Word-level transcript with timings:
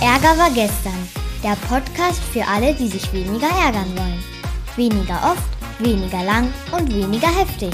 Ärger 0.00 0.38
war 0.38 0.50
gestern. 0.54 0.94
Der 1.42 1.56
Podcast 1.66 2.22
für 2.32 2.46
alle, 2.46 2.72
die 2.72 2.86
sich 2.86 3.12
weniger 3.12 3.48
ärgern 3.48 3.96
wollen. 3.96 4.22
Weniger 4.76 5.20
oft, 5.24 5.48
weniger 5.80 6.22
lang 6.22 6.52
und 6.70 6.94
weniger 6.94 7.26
heftig. 7.26 7.72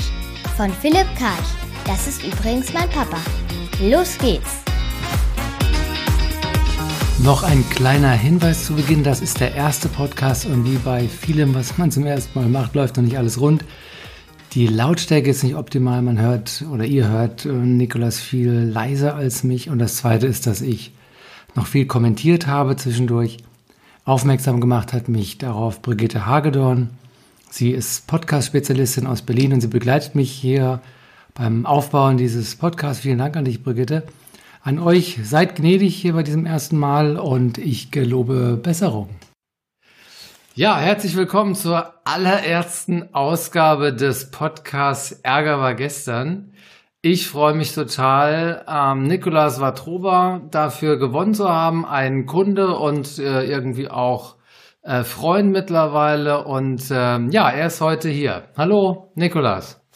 Von 0.57 0.71
Philipp 0.71 1.07
Karch. 1.19 1.45
Das 1.85 2.07
ist 2.07 2.25
übrigens 2.25 2.73
mein 2.73 2.89
Papa. 2.89 3.19
Los 3.79 4.17
geht's! 4.17 4.63
Noch 7.23 7.43
ein 7.43 7.63
kleiner 7.69 8.13
Hinweis 8.13 8.65
zu 8.65 8.75
Beginn. 8.75 9.05
Das 9.05 9.21
ist 9.21 9.41
der 9.41 9.55
erste 9.55 9.91
Podcast 9.91 10.47
und 10.47 10.65
wie 10.65 10.79
bei 10.79 11.07
vielem, 11.07 11.55
was 11.55 11.77
man 11.77 11.91
zum 11.91 12.07
ersten 12.07 12.39
Mal 12.39 12.49
macht, 12.49 12.75
läuft 12.75 12.97
noch 12.97 13.05
nicht 13.05 13.19
alles 13.19 13.39
rund. 13.39 13.67
Die 14.55 14.67
Lautstärke 14.67 15.29
ist 15.29 15.45
nicht 15.45 15.57
optimal. 15.57 16.01
Man 16.01 16.19
hört 16.19 16.65
oder 16.73 16.87
ihr 16.87 17.07
hört 17.07 17.45
äh, 17.45 17.53
Nikolas 17.53 18.19
viel 18.19 18.51
leiser 18.51 19.15
als 19.15 19.45
mich. 19.45 19.69
Und 19.69 19.79
das 19.79 19.97
zweite 19.97 20.27
ist, 20.27 20.47
dass 20.47 20.63
ich 20.63 20.93
noch 21.55 21.67
viel 21.67 21.87
kommentiert 21.87 22.47
habe 22.47 22.77
zwischendurch. 22.77 23.39
Aufmerksam 24.05 24.61
gemacht 24.61 24.93
hat 24.93 25.09
mich 25.09 25.39
darauf 25.39 25.81
Brigitte 25.81 26.27
Hagedorn. 26.27 26.91
Sie 27.51 27.71
ist 27.71 28.07
Podcast-Spezialistin 28.07 29.07
aus 29.07 29.23
Berlin 29.23 29.53
und 29.53 29.61
sie 29.61 29.69
begleitet 29.69 30.15
mich 30.15 30.31
hier 30.31 30.81
beim 31.35 31.67
Aufbauen 31.67 32.17
dieses 32.17 32.57
Podcasts. 32.57 33.03
Vielen 33.03 33.19
Dank 33.19 33.37
an 33.37 33.45
dich, 33.45 33.63
Brigitte. 33.63 34.03
An 34.63 34.79
euch 34.79 35.19
seid 35.23 35.57
gnädig 35.57 35.95
hier 35.95 36.15
bei 36.15 36.23
diesem 36.23 36.47
ersten 36.47 36.79
Mal 36.79 37.17
und 37.17 37.59
ich 37.59 37.91
gelobe 37.91 38.59
Besserung. 38.63 39.09
Ja, 40.55 40.79
herzlich 40.79 41.17
willkommen 41.17 41.55
zur 41.55 41.95
allerersten 42.05 43.15
Ausgabe 43.15 43.93
des 43.93 44.31
Podcasts 44.31 45.13
Ärger 45.23 45.59
war 45.59 45.75
gestern. 45.75 46.53
Ich 47.07 47.29
freue 47.29 47.53
mich 47.53 47.75
total, 47.75 48.65
ähm, 48.67 49.03
Nikolas 49.03 49.61
Watroba 49.61 50.41
dafür 50.51 50.99
gewonnen 50.99 51.35
zu 51.35 51.47
haben, 51.47 51.85
ein 51.85 52.25
Kunde 52.25 52.79
und 52.79 53.19
äh, 53.19 53.45
irgendwie 53.45 53.91
auch 53.91 54.37
äh, 54.81 55.03
Freund 55.03 55.51
mittlerweile. 55.53 56.47
Und 56.47 56.83
ähm, 56.91 57.29
ja, 57.31 57.51
er 57.51 57.67
ist 57.67 57.83
heute 57.83 58.09
hier. 58.09 58.45
Hallo, 58.57 59.13
Nikolas. 59.17 59.87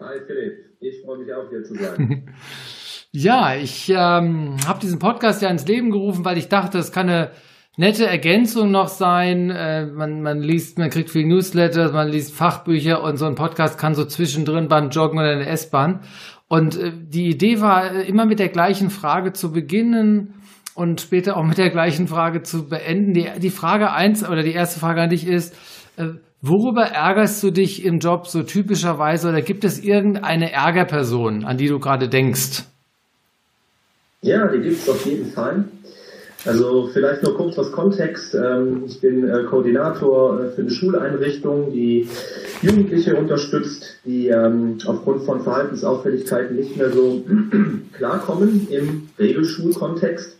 Hi 0.00 0.18
Philipp, 0.26 0.74
ich 0.80 1.00
freue 1.04 1.18
mich 1.18 1.32
auch 1.32 1.48
hier 1.48 1.62
zu 1.62 1.76
sein. 1.76 2.34
ja, 3.12 3.54
ich 3.54 3.88
ähm, 3.90 4.56
habe 4.66 4.80
diesen 4.80 4.98
Podcast 4.98 5.42
ja 5.42 5.48
ins 5.48 5.68
Leben 5.68 5.92
gerufen, 5.92 6.24
weil 6.24 6.38
ich 6.38 6.48
dachte, 6.48 6.78
es 6.78 6.90
kann 6.90 7.08
eine 7.08 7.30
nette 7.76 8.06
Ergänzung 8.06 8.70
noch 8.70 8.88
sein. 8.88 9.50
Äh, 9.50 9.86
man, 9.86 10.22
man 10.22 10.40
liest, 10.40 10.78
man 10.78 10.90
kriegt 10.90 11.10
viel 11.10 11.26
Newsletter, 11.26 11.92
man 11.92 12.08
liest 12.08 12.34
Fachbücher 12.34 13.02
und 13.02 13.16
so 13.16 13.26
ein 13.26 13.34
Podcast 13.34 13.78
kann 13.78 13.94
so 13.94 14.04
zwischendrin 14.04 14.68
beim 14.68 14.90
Joggen 14.90 15.18
oder 15.18 15.32
in 15.32 15.38
der 15.40 15.50
S-Bahn. 15.50 16.00
Und 16.48 16.76
äh, 16.76 16.92
die 16.92 17.28
Idee 17.28 17.60
war 17.60 17.92
äh, 17.92 18.02
immer 18.02 18.26
mit 18.26 18.38
der 18.38 18.48
gleichen 18.48 18.90
Frage 18.90 19.32
zu 19.32 19.52
beginnen 19.52 20.34
und 20.74 21.00
später 21.00 21.36
auch 21.36 21.44
mit 21.44 21.58
der 21.58 21.70
gleichen 21.70 22.08
Frage 22.08 22.42
zu 22.42 22.68
beenden. 22.68 23.14
Die, 23.14 23.28
die 23.38 23.50
Frage 23.50 23.92
eins 23.92 24.28
oder 24.28 24.42
die 24.42 24.52
erste 24.52 24.80
Frage 24.80 25.02
an 25.02 25.10
dich 25.10 25.26
ist, 25.26 25.54
äh, 25.96 26.06
worüber 26.42 26.82
ärgerst 26.82 27.42
du 27.42 27.50
dich 27.50 27.84
im 27.84 27.98
Job 27.98 28.26
so 28.26 28.42
typischerweise 28.42 29.28
oder 29.28 29.42
gibt 29.42 29.64
es 29.64 29.78
irgendeine 29.78 30.52
Ärgerperson, 30.52 31.44
an 31.44 31.56
die 31.56 31.68
du 31.68 31.78
gerade 31.78 32.08
denkst? 32.08 32.64
Ja, 34.22 34.46
die 34.48 34.60
gibt 34.60 34.76
es 34.76 34.88
auf 34.88 35.06
jeden 35.06 35.30
Fall. 35.30 35.64
Also 36.46 36.88
vielleicht 36.92 37.22
nur 37.22 37.36
kurz 37.36 37.58
was 37.58 37.70
Kontext. 37.70 38.34
Ähm, 38.34 38.84
ich 38.86 39.00
bin 39.00 39.28
äh, 39.28 39.44
Koordinator 39.44 40.40
äh, 40.40 40.50
für 40.50 40.62
eine 40.62 40.70
Schuleinrichtung, 40.70 41.72
die 41.72 42.08
Jugendliche 42.62 43.16
unterstützt, 43.16 43.98
die 44.04 44.28
ähm, 44.28 44.78
aufgrund 44.86 45.24
von 45.24 45.42
Verhaltensauffälligkeiten 45.42 46.56
nicht 46.56 46.76
mehr 46.76 46.90
so 46.90 47.22
klarkommen 47.92 48.68
im 48.70 49.08
Regelschulkontext. 49.18 50.36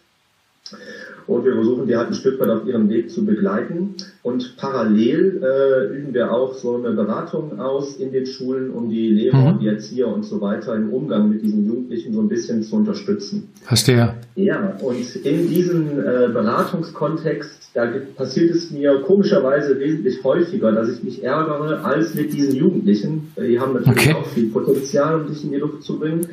Und 1.31 1.45
wir 1.45 1.55
versuchen 1.55 1.87
die 1.87 1.97
halt 1.97 2.09
ein 2.09 2.15
Stück 2.15 2.41
weit 2.41 2.49
auf 2.49 2.67
ihrem 2.67 2.89
Weg 2.89 3.09
zu 3.09 3.25
begleiten. 3.25 3.95
Und 4.25 4.57
parallel 4.57 5.41
äh, 5.41 5.97
üben 5.97 6.13
wir 6.13 6.33
auch 6.33 6.55
so 6.55 6.75
eine 6.75 6.91
Beratung 6.91 7.61
aus 7.61 7.95
in 7.99 8.11
den 8.11 8.27
Schulen, 8.27 8.71
um 8.71 8.91
die 8.91 9.09
Lehrer, 9.11 9.53
mhm. 9.53 9.61
die 9.61 9.69
Erzieher 9.69 10.09
und 10.09 10.25
so 10.25 10.41
weiter 10.41 10.75
im 10.75 10.93
Umgang 10.93 11.29
mit 11.29 11.43
diesen 11.43 11.65
Jugendlichen 11.65 12.15
so 12.15 12.21
ein 12.21 12.29
bisschen 12.29 12.65
zu 12.65 12.75
unterstützen. 12.75 13.49
Verstehe. 13.63 14.15
Ja, 14.35 14.77
und 14.83 15.25
in 15.25 15.49
diesem 15.49 16.01
äh, 16.01 16.29
Beratungskontext, 16.33 17.71
da 17.75 17.87
passiert 18.17 18.51
es 18.51 18.73
mir 18.73 19.01
komischerweise 19.03 19.79
wesentlich 19.79 20.25
häufiger, 20.25 20.73
dass 20.73 20.89
ich 20.89 21.05
mich 21.05 21.23
ärgere, 21.23 21.85
als 21.85 22.13
mit 22.17 22.33
diesen 22.33 22.57
Jugendlichen. 22.57 23.33
Die 23.41 23.61
haben 23.61 23.75
natürlich 23.75 24.09
okay. 24.09 24.15
auch 24.15 24.27
viel 24.27 24.51
Potenzial, 24.51 25.21
um 25.21 25.29
dich 25.29 25.45
in 25.45 25.53
die 25.53 25.59
Luft 25.59 25.85
zu 25.85 25.97
bringen. 25.97 26.27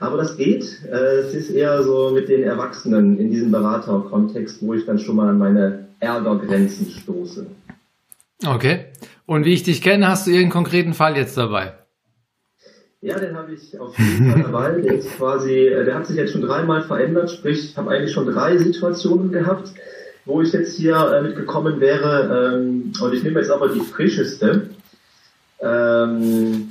Aber 0.00 0.16
das 0.16 0.36
geht. 0.36 0.64
Äh, 0.90 1.20
es 1.20 1.34
ist 1.34 1.50
eher 1.50 1.82
so 1.82 2.10
mit 2.10 2.28
den 2.28 2.42
Erwachsenen 2.42 3.18
in 3.18 3.30
diesem 3.30 3.50
Beraterkontext, 3.50 4.58
wo 4.60 4.74
ich 4.74 4.86
dann 4.86 4.98
schon 4.98 5.16
mal 5.16 5.28
an 5.28 5.38
meine 5.38 5.86
Ärgergrenzen 6.00 6.90
stoße. 6.90 7.46
Okay. 8.46 8.86
Und 9.26 9.44
wie 9.44 9.54
ich 9.54 9.62
dich 9.62 9.80
kenne, 9.80 10.08
hast 10.08 10.26
du 10.26 10.30
irgendeinen 10.30 10.52
konkreten 10.52 10.94
Fall 10.94 11.16
jetzt 11.16 11.36
dabei? 11.36 11.74
Ja, 13.00 13.18
den 13.18 13.36
habe 13.36 13.52
ich 13.52 13.78
auf 13.78 13.98
jeden 13.98 14.32
Fall 14.32 14.42
dabei. 14.50 14.80
Der 14.80 14.94
ist 14.94 15.16
quasi, 15.16 15.68
äh, 15.68 15.84
der 15.84 15.94
hat 15.94 16.06
sich 16.06 16.16
jetzt 16.16 16.32
schon 16.32 16.42
dreimal 16.42 16.82
verändert, 16.82 17.30
sprich, 17.30 17.70
ich 17.70 17.76
habe 17.76 17.90
eigentlich 17.90 18.12
schon 18.12 18.26
drei 18.26 18.56
Situationen 18.56 19.30
gehabt, 19.30 19.72
wo 20.24 20.40
ich 20.40 20.52
jetzt 20.52 20.76
hier 20.76 20.96
äh, 20.96 21.22
mitgekommen 21.22 21.80
wäre. 21.80 22.54
Ähm, 22.56 22.92
und 23.00 23.14
ich 23.14 23.22
nehme 23.22 23.40
jetzt 23.40 23.50
aber 23.50 23.68
die 23.68 23.80
frischeste. 23.80 24.70
Ähm, 25.60 26.68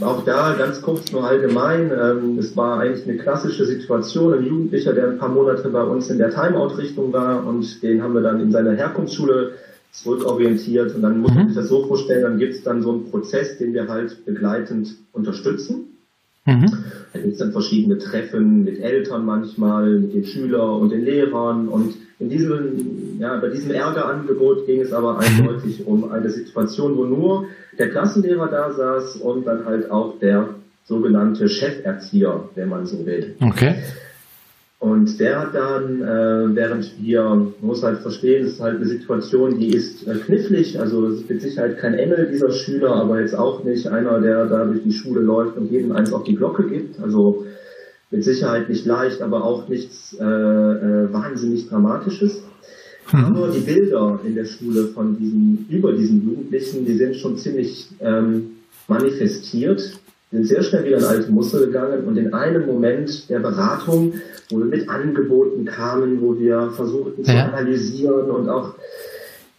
auch 0.00 0.24
da 0.24 0.54
ganz 0.54 0.82
kurz 0.82 1.12
nur 1.12 1.24
allgemein. 1.24 1.90
Ähm, 1.90 2.38
es 2.38 2.56
war 2.56 2.80
eigentlich 2.80 3.06
eine 3.08 3.18
klassische 3.18 3.64
Situation. 3.64 4.34
Ein 4.34 4.44
Jugendlicher, 4.44 4.92
der 4.92 5.10
ein 5.10 5.18
paar 5.18 5.28
Monate 5.28 5.68
bei 5.68 5.82
uns 5.82 6.10
in 6.10 6.18
der 6.18 6.30
Timeout-Richtung 6.30 7.12
war 7.12 7.46
und 7.46 7.82
den 7.82 8.02
haben 8.02 8.14
wir 8.14 8.22
dann 8.22 8.40
in 8.40 8.50
seiner 8.50 8.72
Herkunftsschule 8.72 9.52
zurückorientiert. 9.92 10.94
Und 10.94 11.02
dann 11.02 11.20
muss 11.20 11.32
man 11.32 11.44
mhm. 11.44 11.48
sich 11.48 11.56
das 11.56 11.68
so 11.68 11.86
vorstellen, 11.86 12.22
dann 12.22 12.38
gibt 12.38 12.54
es 12.54 12.62
dann 12.64 12.82
so 12.82 12.92
einen 12.92 13.10
Prozess, 13.10 13.58
den 13.58 13.72
wir 13.72 13.88
halt 13.88 14.24
begleitend 14.24 14.96
unterstützen. 15.12 15.98
Mhm. 16.44 16.66
Da 17.12 17.20
gibt 17.20 17.34
es 17.34 17.38
dann 17.38 17.52
verschiedene 17.52 17.98
Treffen 17.98 18.64
mit 18.64 18.80
Eltern 18.80 19.24
manchmal, 19.24 19.98
mit 20.00 20.14
den 20.14 20.24
Schülern 20.24 20.80
und 20.80 20.90
den 20.90 21.04
Lehrern 21.04 21.68
und 21.68 21.94
in 22.24 22.30
diesem, 22.30 23.20
ja, 23.20 23.36
bei 23.36 23.48
diesem 23.48 23.70
Ärgerangebot 23.70 24.66
ging 24.66 24.80
es 24.80 24.92
aber 24.92 25.18
eindeutig 25.18 25.86
um 25.86 26.10
eine 26.10 26.30
Situation, 26.30 26.96
wo 26.96 27.04
nur 27.04 27.46
der 27.78 27.90
Klassenlehrer 27.90 28.48
da 28.48 28.72
saß 28.72 29.16
und 29.16 29.46
dann 29.46 29.66
halt 29.66 29.90
auch 29.90 30.18
der 30.18 30.48
sogenannte 30.84 31.48
Cheferzieher, 31.48 32.48
wenn 32.54 32.68
man 32.68 32.86
so 32.86 33.04
will. 33.04 33.36
Okay. 33.40 33.74
Und 34.78 35.18
der 35.18 35.40
hat 35.40 35.54
dann, 35.54 36.02
äh, 36.02 36.54
während 36.54 36.92
wir, 37.00 37.22
man 37.22 37.52
muss 37.60 37.82
halt 37.82 38.00
verstehen, 38.00 38.44
es 38.44 38.54
ist 38.54 38.60
halt 38.60 38.76
eine 38.76 38.86
Situation, 38.86 39.58
die 39.58 39.74
ist 39.74 40.06
äh, 40.06 40.14
knifflig, 40.16 40.78
also 40.78 41.06
es 41.08 41.20
ist 41.20 41.30
mit 41.30 41.40
Sicherheit 41.40 41.78
kein 41.78 41.94
Engel 41.94 42.28
dieser 42.30 42.52
Schüler, 42.52 42.94
aber 42.94 43.20
jetzt 43.20 43.34
auch 43.34 43.64
nicht 43.64 43.86
einer, 43.86 44.20
der 44.20 44.46
da 44.46 44.64
durch 44.64 44.82
die 44.82 44.92
Schule 44.92 45.20
läuft 45.20 45.56
und 45.56 45.70
jedem 45.70 45.92
eins 45.92 46.12
auf 46.12 46.24
die 46.24 46.36
Glocke 46.36 46.68
gibt. 46.68 47.02
Also 47.02 47.46
mit 48.14 48.22
Sicherheit 48.22 48.68
nicht 48.68 48.86
leicht, 48.86 49.20
aber 49.22 49.42
auch 49.44 49.68
nichts 49.68 50.16
äh, 50.20 50.24
äh, 50.24 51.12
wahnsinnig 51.12 51.68
Dramatisches. 51.68 52.42
Mhm. 53.12 53.24
Aber 53.24 53.48
die 53.48 53.60
Bilder 53.60 54.20
in 54.24 54.36
der 54.36 54.44
Schule 54.44 54.86
von 54.94 55.18
diesen, 55.18 55.66
über 55.68 55.92
diesen 55.92 56.24
Jugendlichen, 56.24 56.84
die 56.86 56.96
sind 56.96 57.16
schon 57.16 57.36
ziemlich 57.36 57.88
ähm, 58.00 58.52
manifestiert, 58.86 59.80
sind 60.30 60.46
sehr 60.46 60.62
schnell 60.62 60.84
wieder 60.84 60.98
in 60.98 61.04
alte 61.04 61.30
Muster 61.32 61.60
gegangen 61.66 62.04
und 62.04 62.16
in 62.16 62.32
einem 62.32 62.66
Moment 62.66 63.28
der 63.28 63.40
Beratung, 63.40 64.14
wo 64.48 64.58
wir 64.58 64.66
mit 64.66 64.88
Angeboten 64.88 65.64
kamen, 65.64 66.20
wo 66.20 66.38
wir 66.38 66.70
versuchten 66.70 67.24
ja. 67.24 67.32
zu 67.32 67.52
analysieren 67.52 68.30
und 68.30 68.48
auch 68.48 68.74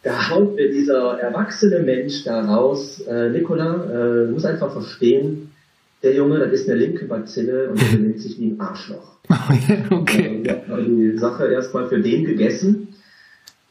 da 0.04 0.30
haut 0.30 0.56
mir 0.56 0.70
dieser 0.70 1.20
erwachsene 1.20 1.80
Mensch 1.80 2.24
da 2.24 2.46
raus, 2.46 3.02
äh, 3.02 3.30
Nicola, 3.30 4.24
äh, 4.24 4.32
muss 4.32 4.46
einfach 4.46 4.72
verstehen, 4.72 5.52
der 6.06 6.16
Junge, 6.16 6.40
das 6.40 6.52
ist 6.54 6.70
eine 6.70 6.78
linke 6.78 7.06
Bazille 7.06 7.70
und 7.70 7.82
der 7.82 7.98
benimmt 7.98 8.20
sich 8.20 8.40
wie 8.40 8.52
ein 8.52 8.62
Arschloch. 8.62 9.18
okay. 9.90 10.44
Ich 10.44 10.70
habe 10.70 10.84
die 10.84 11.18
Sache 11.18 11.48
erstmal 11.48 11.88
für 11.88 12.00
den 12.00 12.24
gegessen. 12.24 12.90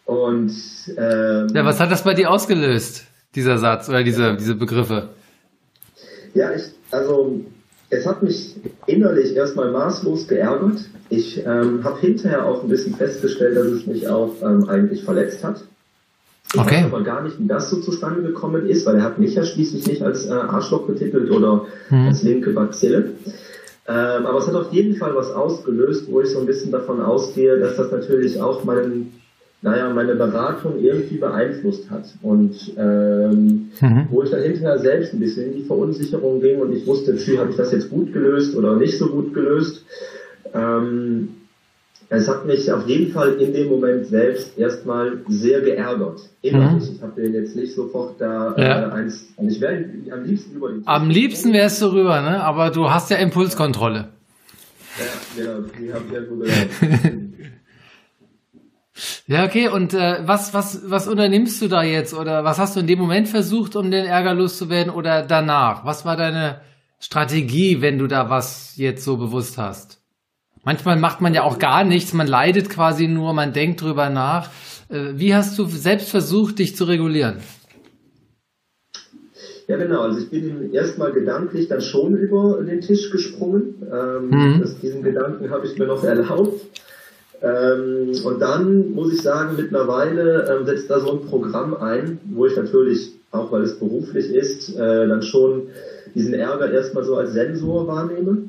Und 0.04 0.52
ähm, 0.98 1.48
ja, 1.54 1.64
was 1.64 1.80
hat 1.80 1.90
das 1.90 2.04
bei 2.04 2.12
dir 2.12 2.30
ausgelöst, 2.30 3.04
dieser 3.34 3.56
Satz 3.58 3.88
oder 3.88 4.02
diese, 4.02 4.36
diese 4.36 4.56
Begriffe? 4.56 5.10
Ja, 6.34 6.52
ich, 6.52 6.64
also 6.90 7.40
es 7.88 8.06
hat 8.06 8.22
mich 8.22 8.56
innerlich 8.86 9.34
erstmal 9.36 9.70
maßlos 9.70 10.26
geärgert. 10.26 10.80
Ich 11.08 11.38
ähm, 11.46 11.84
habe 11.84 12.00
hinterher 12.00 12.44
auch 12.44 12.64
ein 12.64 12.68
bisschen 12.68 12.96
festgestellt, 12.96 13.56
dass 13.56 13.66
es 13.66 13.86
mich 13.86 14.08
auch 14.08 14.34
ähm, 14.42 14.68
eigentlich 14.68 15.04
verletzt 15.04 15.44
hat. 15.44 15.62
Ich 16.54 16.60
okay. 16.60 16.76
weiß 16.76 16.84
aber 16.84 17.02
gar 17.02 17.22
nicht, 17.22 17.40
wie 17.40 17.46
das 17.46 17.68
so 17.68 17.80
zustande 17.80 18.22
gekommen 18.22 18.68
ist, 18.68 18.86
weil 18.86 18.96
er 18.96 19.02
hat 19.02 19.18
mich 19.18 19.34
ja 19.34 19.44
schließlich 19.44 19.86
nicht 19.86 20.02
als 20.02 20.26
äh, 20.26 20.32
Arschloch 20.32 20.86
betitelt 20.86 21.30
oder 21.30 21.66
mhm. 21.90 22.06
als 22.06 22.22
linke 22.22 22.50
Bazille. 22.52 23.12
Ähm, 23.86 24.26
aber 24.26 24.38
es 24.38 24.46
hat 24.46 24.54
auf 24.54 24.72
jeden 24.72 24.96
Fall 24.96 25.14
was 25.14 25.32
ausgelöst, 25.32 26.06
wo 26.10 26.20
ich 26.20 26.30
so 26.30 26.38
ein 26.38 26.46
bisschen 26.46 26.70
davon 26.70 27.00
ausgehe, 27.00 27.58
dass 27.58 27.76
das 27.76 27.90
natürlich 27.90 28.40
auch 28.40 28.64
meinen, 28.64 29.12
naja, 29.62 29.90
meine 29.90 30.14
Beratung 30.14 30.78
irgendwie 30.78 31.16
beeinflusst 31.16 31.90
hat. 31.90 32.04
Und 32.22 32.54
ähm, 32.78 33.70
mhm. 33.80 34.06
wo 34.10 34.22
ich 34.22 34.30
dann 34.30 34.42
hinterher 34.42 34.78
selbst 34.78 35.12
ein 35.12 35.20
bisschen 35.20 35.52
in 35.52 35.58
die 35.58 35.64
Verunsicherung 35.64 36.40
ging 36.40 36.60
und 36.60 36.72
ich 36.72 36.86
wusste, 36.86 37.18
habe 37.38 37.50
ich 37.50 37.56
das 37.56 37.72
jetzt 37.72 37.90
gut 37.90 38.12
gelöst 38.12 38.56
oder 38.56 38.76
nicht 38.76 38.96
so 38.96 39.08
gut 39.08 39.34
gelöst. 39.34 39.84
Ähm, 40.54 41.30
Es 42.14 42.28
hat 42.28 42.46
mich 42.46 42.70
auf 42.70 42.86
jeden 42.86 43.12
Fall 43.12 43.34
in 43.34 43.52
dem 43.52 43.68
Moment 43.68 44.06
selbst 44.06 44.58
erstmal 44.58 45.18
sehr 45.28 45.60
geärgert. 45.60 46.20
Innerlich. 46.42 46.90
Mhm. 46.90 46.96
Ich 46.96 47.02
habe 47.02 47.20
den 47.20 47.34
jetzt 47.34 47.56
nicht 47.56 47.74
sofort 47.74 48.20
da 48.20 48.54
ja. 48.56 48.88
äh, 48.88 48.92
eins. 48.92 49.26
Ich 49.48 49.60
wäre 49.60 49.84
am 50.10 50.24
liebsten 50.24 50.56
über 50.56 50.68
den. 50.68 50.86
Am 50.86 51.10
liebsten 51.10 51.52
wärst 51.52 51.82
du 51.82 51.86
rüber, 51.86 52.20
ne? 52.20 52.42
Aber 52.42 52.70
du 52.70 52.90
hast 52.90 53.10
ja 53.10 53.16
Impulskontrolle. 53.16 54.08
Ja, 54.98 55.42
genau, 55.42 55.68
die 55.78 55.92
habe 55.92 56.04
ich 56.06 56.12
ja 56.12 56.20
gut 56.20 56.40
gelernt. 56.40 57.24
Ja, 59.26 59.44
okay. 59.44 59.68
Und 59.68 59.92
äh, 59.94 60.20
was, 60.24 60.54
was, 60.54 60.88
was 60.88 61.08
unternimmst 61.08 61.60
du 61.60 61.68
da 61.68 61.82
jetzt? 61.82 62.14
Oder 62.14 62.44
was 62.44 62.58
hast 62.58 62.76
du 62.76 62.80
in 62.80 62.86
dem 62.86 62.98
Moment 62.98 63.28
versucht, 63.28 63.74
um 63.74 63.90
den 63.90 64.06
Ärger 64.06 64.34
loszuwerden? 64.34 64.92
Oder 64.92 65.22
danach? 65.22 65.84
Was 65.84 66.04
war 66.04 66.16
deine 66.16 66.60
Strategie, 67.00 67.80
wenn 67.80 67.98
du 67.98 68.06
da 68.06 68.30
was 68.30 68.76
jetzt 68.76 69.04
so 69.04 69.16
bewusst 69.16 69.58
hast? 69.58 70.03
Manchmal 70.64 70.96
macht 70.98 71.20
man 71.20 71.34
ja 71.34 71.42
auch 71.42 71.58
gar 71.58 71.84
nichts, 71.84 72.12
man 72.12 72.26
leidet 72.26 72.70
quasi 72.70 73.06
nur, 73.06 73.34
man 73.34 73.52
denkt 73.52 73.82
drüber 73.82 74.08
nach. 74.10 74.50
Äh, 74.88 75.12
wie 75.14 75.34
hast 75.34 75.58
du 75.58 75.66
selbst 75.66 76.10
versucht, 76.10 76.58
dich 76.58 76.76
zu 76.76 76.84
regulieren? 76.84 77.36
Ja, 79.66 79.76
genau. 79.76 80.02
Also 80.02 80.20
ich 80.20 80.30
bin 80.30 80.72
erstmal 80.72 81.12
gedanklich 81.12 81.68
dann 81.68 81.80
schon 81.80 82.16
über 82.16 82.62
den 82.62 82.80
Tisch 82.80 83.10
gesprungen. 83.10 83.82
Ähm, 83.90 84.28
mhm. 84.28 84.60
das, 84.60 84.78
diesen 84.80 85.02
Gedanken 85.02 85.50
habe 85.50 85.66
ich 85.66 85.78
mir 85.78 85.86
noch 85.86 86.04
erlaubt. 86.04 86.60
Ähm, 87.42 88.12
und 88.24 88.40
dann 88.40 88.92
muss 88.92 89.12
ich 89.12 89.22
sagen, 89.22 89.56
mittlerweile 89.56 90.48
ähm, 90.50 90.66
setzt 90.66 90.90
da 90.90 91.00
so 91.00 91.12
ein 91.12 91.26
Programm 91.26 91.74
ein, 91.74 92.18
wo 92.32 92.46
ich 92.46 92.56
natürlich, 92.56 93.12
auch 93.30 93.52
weil 93.52 93.62
es 93.62 93.78
beruflich 93.78 94.32
ist, 94.32 94.74
äh, 94.76 95.08
dann 95.08 95.22
schon 95.22 95.64
diesen 96.14 96.34
Ärger 96.34 96.70
erstmal 96.70 97.04
so 97.04 97.16
als 97.16 97.32
Sensor 97.32 97.86
wahrnehme. 97.86 98.48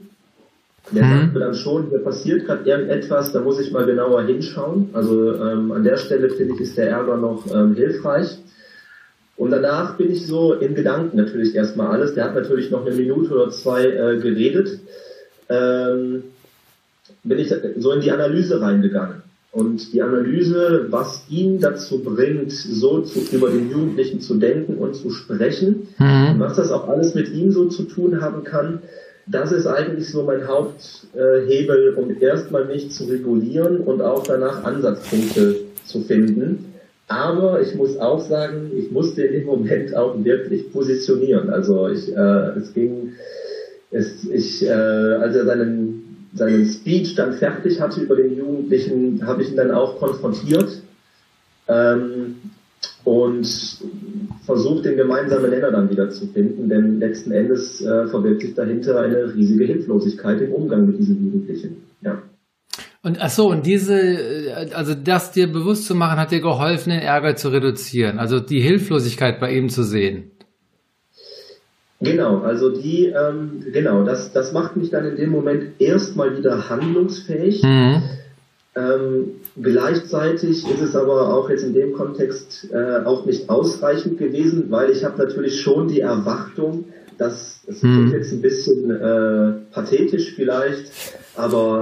Der 0.91 1.03
mhm. 1.03 1.11
sagt 1.11 1.33
mir 1.33 1.39
dann 1.39 1.55
schon, 1.55 1.89
hier 1.89 1.99
passiert 1.99 2.45
gerade 2.45 2.69
irgendetwas, 2.69 3.31
da 3.31 3.41
muss 3.41 3.59
ich 3.59 3.71
mal 3.71 3.85
genauer 3.85 4.23
hinschauen. 4.23 4.89
Also 4.93 5.33
ähm, 5.33 5.71
an 5.71 5.83
der 5.83 5.97
Stelle 5.97 6.29
finde 6.29 6.53
ich, 6.55 6.61
ist 6.61 6.77
der 6.77 6.89
Ärger 6.89 7.17
noch 7.17 7.43
ähm, 7.53 7.75
hilfreich. 7.75 8.37
Und 9.37 9.51
danach 9.51 9.97
bin 9.97 10.11
ich 10.11 10.25
so 10.25 10.53
in 10.53 10.75
Gedanken 10.75 11.17
natürlich 11.17 11.55
erstmal 11.55 11.87
alles. 11.87 12.13
Der 12.13 12.25
hat 12.25 12.35
natürlich 12.35 12.71
noch 12.71 12.85
eine 12.85 12.95
Minute 12.95 13.33
oder 13.33 13.49
zwei 13.49 13.85
äh, 13.85 14.17
geredet. 14.19 14.79
Ähm, 15.49 16.23
bin 17.23 17.39
ich 17.39 17.53
so 17.77 17.91
in 17.91 18.01
die 18.01 18.11
Analyse 18.11 18.61
reingegangen. 18.61 19.23
Und 19.51 19.93
die 19.93 20.01
Analyse, 20.01 20.88
was 20.89 21.25
ihn 21.29 21.61
dazu 21.61 21.99
bringt, 22.03 22.51
so 22.51 23.01
zu, 23.01 23.19
über 23.31 23.49
den 23.49 23.71
Jugendlichen 23.71 24.19
zu 24.19 24.35
denken 24.35 24.75
und 24.75 24.95
zu 24.95 25.09
sprechen, 25.11 25.88
mhm. 25.97 26.39
was 26.39 26.57
das 26.57 26.71
auch 26.71 26.89
alles 26.89 27.15
mit 27.15 27.29
ihm 27.29 27.51
so 27.51 27.65
zu 27.65 27.83
tun 27.83 28.21
haben 28.21 28.43
kann, 28.43 28.79
das 29.27 29.51
ist 29.51 29.68
eigentlich 29.68 30.10
so 30.10 30.24
mein 30.24 30.48
Haupthebel, 30.48 31.95
um 31.95 32.22
erstmal 32.22 32.66
mich 32.66 32.92
zu 32.92 33.06
regulieren 33.06 33.81
und 33.81 34.01
auch 34.01 34.24
danach 34.24 34.63
Ansatzpunkte 34.63 35.56
zu 35.86 36.01
finden. 36.01 36.74
Aber 37.07 37.62
ich 37.62 37.75
muss 37.75 37.98
auch 37.98 38.19
sagen, 38.19 38.72
ich 38.75 38.92
musste 38.92 39.24
in 39.24 39.33
dem 39.33 39.45
Moment 39.45 39.95
auch 39.95 40.16
wirklich 40.24 40.72
positionieren. 40.72 41.50
Also 41.50 41.88
ich, 41.88 42.16
äh, 42.16 42.57
es 42.57 42.74
ging, 42.74 43.13
es, 43.92 44.25
ich, 44.25 44.66
äh, 44.66 44.72
als 44.72 45.36
er 45.36 45.45
seinen 45.45 46.01
seinen 46.36 46.66
Speech 46.66 47.16
dann 47.16 47.33
fertig 47.33 47.80
hatte 47.80 48.01
über 48.01 48.16
den 48.18 48.38
Jugendlichen, 48.38 49.25
habe 49.25 49.42
ich 49.42 49.51
ihn 49.51 49.56
dann 49.56 49.72
auch 49.72 49.98
konfrontiert 50.00 50.81
ähm, 51.68 52.36
und 53.05 53.47
versucht, 54.45 54.85
den 54.85 54.97
gemeinsamen 54.97 55.49
Nenner 55.49 55.71
dann 55.71 55.89
wieder 55.89 56.09
zu 56.09 56.27
finden, 56.27 56.67
denn 56.67 56.99
letzten 56.99 57.31
Endes 57.31 57.81
äh, 57.81 58.07
verbirgt 58.07 58.41
sich 58.41 58.55
dahinter 58.55 58.99
eine 58.99 59.33
riesige 59.33 59.65
Hilflosigkeit 59.65 60.41
im 60.41 60.51
Umgang 60.51 60.87
mit 60.87 60.99
diesen 60.99 61.23
Jugendlichen. 61.23 61.83
Ja. 62.01 62.21
Und 63.03 63.21
ach 63.21 63.29
so, 63.29 63.49
und 63.49 63.65
diese, 63.65 63.99
äh, 63.99 64.73
also 64.73 64.95
das 64.95 65.31
dir 65.31 65.47
bewusst 65.47 65.85
zu 65.85 65.95
machen, 65.95 66.19
hat 66.19 66.31
dir 66.31 66.41
geholfen, 66.41 66.89
den 66.89 67.01
Ärger 67.01 67.35
zu 67.35 67.49
reduzieren, 67.49 68.17
also 68.17 68.39
die 68.39 68.59
Hilflosigkeit 68.59 69.39
bei 69.39 69.53
ihm 69.53 69.69
zu 69.69 69.83
sehen. 69.83 70.31
Genau, 72.01 72.39
also 72.39 72.69
die, 72.69 73.05
ähm, 73.05 73.63
genau, 73.71 74.03
das, 74.03 74.33
das 74.33 74.51
macht 74.51 74.75
mich 74.75 74.89
dann 74.89 75.05
in 75.05 75.15
dem 75.15 75.29
Moment 75.29 75.79
erstmal 75.79 76.37
wieder 76.37 76.69
handlungsfähig. 76.69 77.63
Mhm. 77.63 78.01
Ähm, 78.77 79.36
gleichzeitig 79.62 80.69
ist 80.69 80.81
es 80.81 80.95
aber 80.95 81.33
auch 81.33 81.50
jetzt 81.50 81.63
in 81.63 81.74
dem 81.74 81.94
Kontext 81.94 82.68
äh, 82.74 83.06
auch 83.06 83.25
nicht 83.25 83.50
ausreichend 83.50 84.18
gewesen, 84.18 84.66
weil 84.69 84.92
ich 84.92 85.06
habe 85.06 85.18
natürlich 85.18 85.62
schon 85.62 85.88
die 85.88 86.01
Erwartung, 86.01 86.86
dass 87.18 87.62
es 87.68 87.81
mhm. 87.83 88.12
jetzt 88.12 88.33
ein 88.33 88.42
bisschen 88.42 88.92
äh, 88.92 89.54
pathetisch 89.72 90.33
vielleicht, 90.36 90.92
aber 91.38 91.81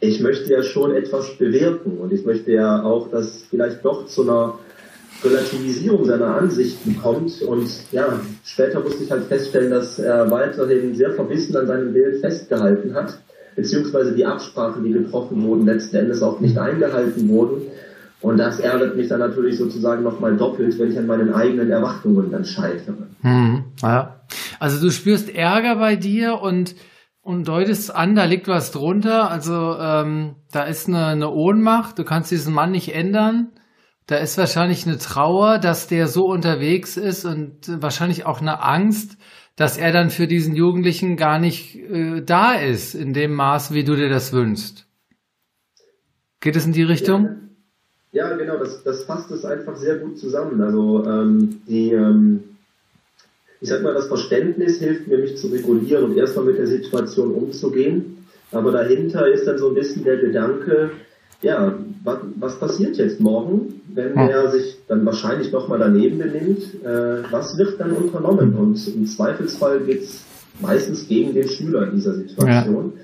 ich 0.00 0.20
möchte 0.20 0.50
ja 0.50 0.62
schon 0.62 0.94
etwas 0.94 1.36
bewirken 1.36 1.98
und 1.98 2.12
ich 2.12 2.24
möchte 2.24 2.52
ja 2.52 2.82
auch, 2.82 3.10
dass 3.10 3.42
vielleicht 3.50 3.84
doch 3.84 4.06
zu 4.06 4.22
einer 4.22 4.58
Relativisierung 5.22 6.04
seiner 6.04 6.36
Ansichten 6.36 6.98
kommt. 7.02 7.42
Und 7.42 7.68
ja, 7.90 8.20
später 8.44 8.80
musste 8.80 9.02
ich 9.04 9.10
halt 9.10 9.24
feststellen, 9.24 9.70
dass 9.70 9.98
er 9.98 10.30
weiterhin 10.30 10.94
sehr 10.94 11.12
verbissen 11.12 11.56
an 11.56 11.66
seinem 11.66 11.94
Willen 11.94 12.20
festgehalten 12.20 12.94
hat, 12.94 13.18
beziehungsweise 13.58 14.14
die 14.14 14.24
Absprachen, 14.24 14.84
die 14.84 14.92
getroffen 14.92 15.42
wurden, 15.42 15.66
letzten 15.66 15.96
Endes 15.96 16.22
auch 16.22 16.38
nicht 16.38 16.56
eingehalten 16.56 17.28
wurden. 17.28 17.62
Und 18.20 18.38
das 18.38 18.60
ärgert 18.60 18.96
mich 18.96 19.08
dann 19.08 19.18
natürlich 19.18 19.58
sozusagen 19.58 20.04
nochmal 20.04 20.36
doppelt, 20.36 20.78
wenn 20.78 20.92
ich 20.92 20.98
an 20.98 21.08
meinen 21.08 21.34
eigenen 21.34 21.68
Erwartungen 21.68 22.30
dann 22.30 22.44
scheitere. 22.44 23.08
Hm, 23.22 23.64
ja. 23.82 24.20
Also 24.60 24.80
du 24.80 24.92
spürst 24.92 25.34
Ärger 25.34 25.76
bei 25.76 25.96
dir 25.96 26.40
und 26.40 26.76
und 27.20 27.46
deutest 27.46 27.94
an, 27.94 28.14
da 28.14 28.24
liegt 28.24 28.48
was 28.48 28.70
drunter. 28.70 29.30
Also 29.30 29.76
ähm, 29.78 30.36
da 30.50 30.62
ist 30.62 30.88
eine, 30.88 31.06
eine 31.06 31.30
Ohnmacht. 31.30 31.98
Du 31.98 32.04
kannst 32.04 32.30
diesen 32.30 32.54
Mann 32.54 32.70
nicht 32.70 32.94
ändern. 32.94 33.48
Da 34.06 34.16
ist 34.16 34.38
wahrscheinlich 34.38 34.86
eine 34.86 34.96
Trauer, 34.96 35.58
dass 35.58 35.88
der 35.88 36.06
so 36.06 36.26
unterwegs 36.26 36.96
ist 36.96 37.26
und 37.26 37.82
wahrscheinlich 37.82 38.24
auch 38.24 38.40
eine 38.40 38.62
Angst, 38.62 39.18
dass 39.58 39.76
er 39.76 39.92
dann 39.92 40.10
für 40.10 40.28
diesen 40.28 40.54
Jugendlichen 40.54 41.16
gar 41.16 41.40
nicht 41.40 41.74
äh, 41.74 42.22
da 42.24 42.54
ist 42.54 42.94
in 42.94 43.12
dem 43.12 43.34
Maß, 43.34 43.74
wie 43.74 43.82
du 43.82 43.96
dir 43.96 44.08
das 44.08 44.32
wünschst. 44.32 44.86
Geht 46.40 46.54
es 46.54 46.64
in 46.64 46.72
die 46.72 46.84
Richtung? 46.84 47.50
Ja, 48.12 48.30
ja 48.30 48.36
genau, 48.36 48.56
das, 48.56 48.84
das 48.84 49.02
fasst 49.02 49.32
es 49.32 49.44
einfach 49.44 49.76
sehr 49.76 49.96
gut 49.96 50.16
zusammen. 50.16 50.60
Also 50.62 51.04
ähm, 51.04 51.60
die, 51.66 51.90
ähm, 51.90 52.44
ich 53.60 53.68
sag 53.68 53.82
mal, 53.82 53.94
das 53.94 54.06
Verständnis 54.06 54.78
hilft 54.78 55.08
mir, 55.08 55.18
mich 55.18 55.36
zu 55.36 55.48
regulieren 55.48 56.04
und 56.04 56.16
erstmal 56.16 56.44
mit 56.44 56.58
der 56.58 56.68
Situation 56.68 57.32
umzugehen. 57.32 58.24
Aber 58.52 58.70
dahinter 58.70 59.26
ist 59.26 59.44
dann 59.48 59.58
so 59.58 59.70
ein 59.70 59.74
bisschen 59.74 60.04
der 60.04 60.18
Gedanke, 60.18 60.92
ja, 61.40 61.72
was, 62.04 62.18
was 62.38 62.58
passiert 62.58 62.96
jetzt 62.96 63.20
morgen, 63.20 63.80
wenn 63.94 64.16
er 64.16 64.50
sich 64.50 64.78
dann 64.88 65.06
wahrscheinlich 65.06 65.52
nochmal 65.52 65.78
daneben 65.78 66.18
benimmt? 66.18 66.84
Äh, 66.84 67.22
was 67.30 67.56
wird 67.58 67.78
dann 67.78 67.92
unternommen? 67.92 68.54
Und 68.54 68.88
im 68.88 69.06
Zweifelsfall 69.06 69.80
geht's 69.80 70.24
meistens 70.60 71.06
gegen 71.06 71.34
den 71.34 71.48
Schüler 71.48 71.88
in 71.88 71.96
dieser 71.96 72.14
Situation. 72.14 72.92
Ja. 72.96 73.02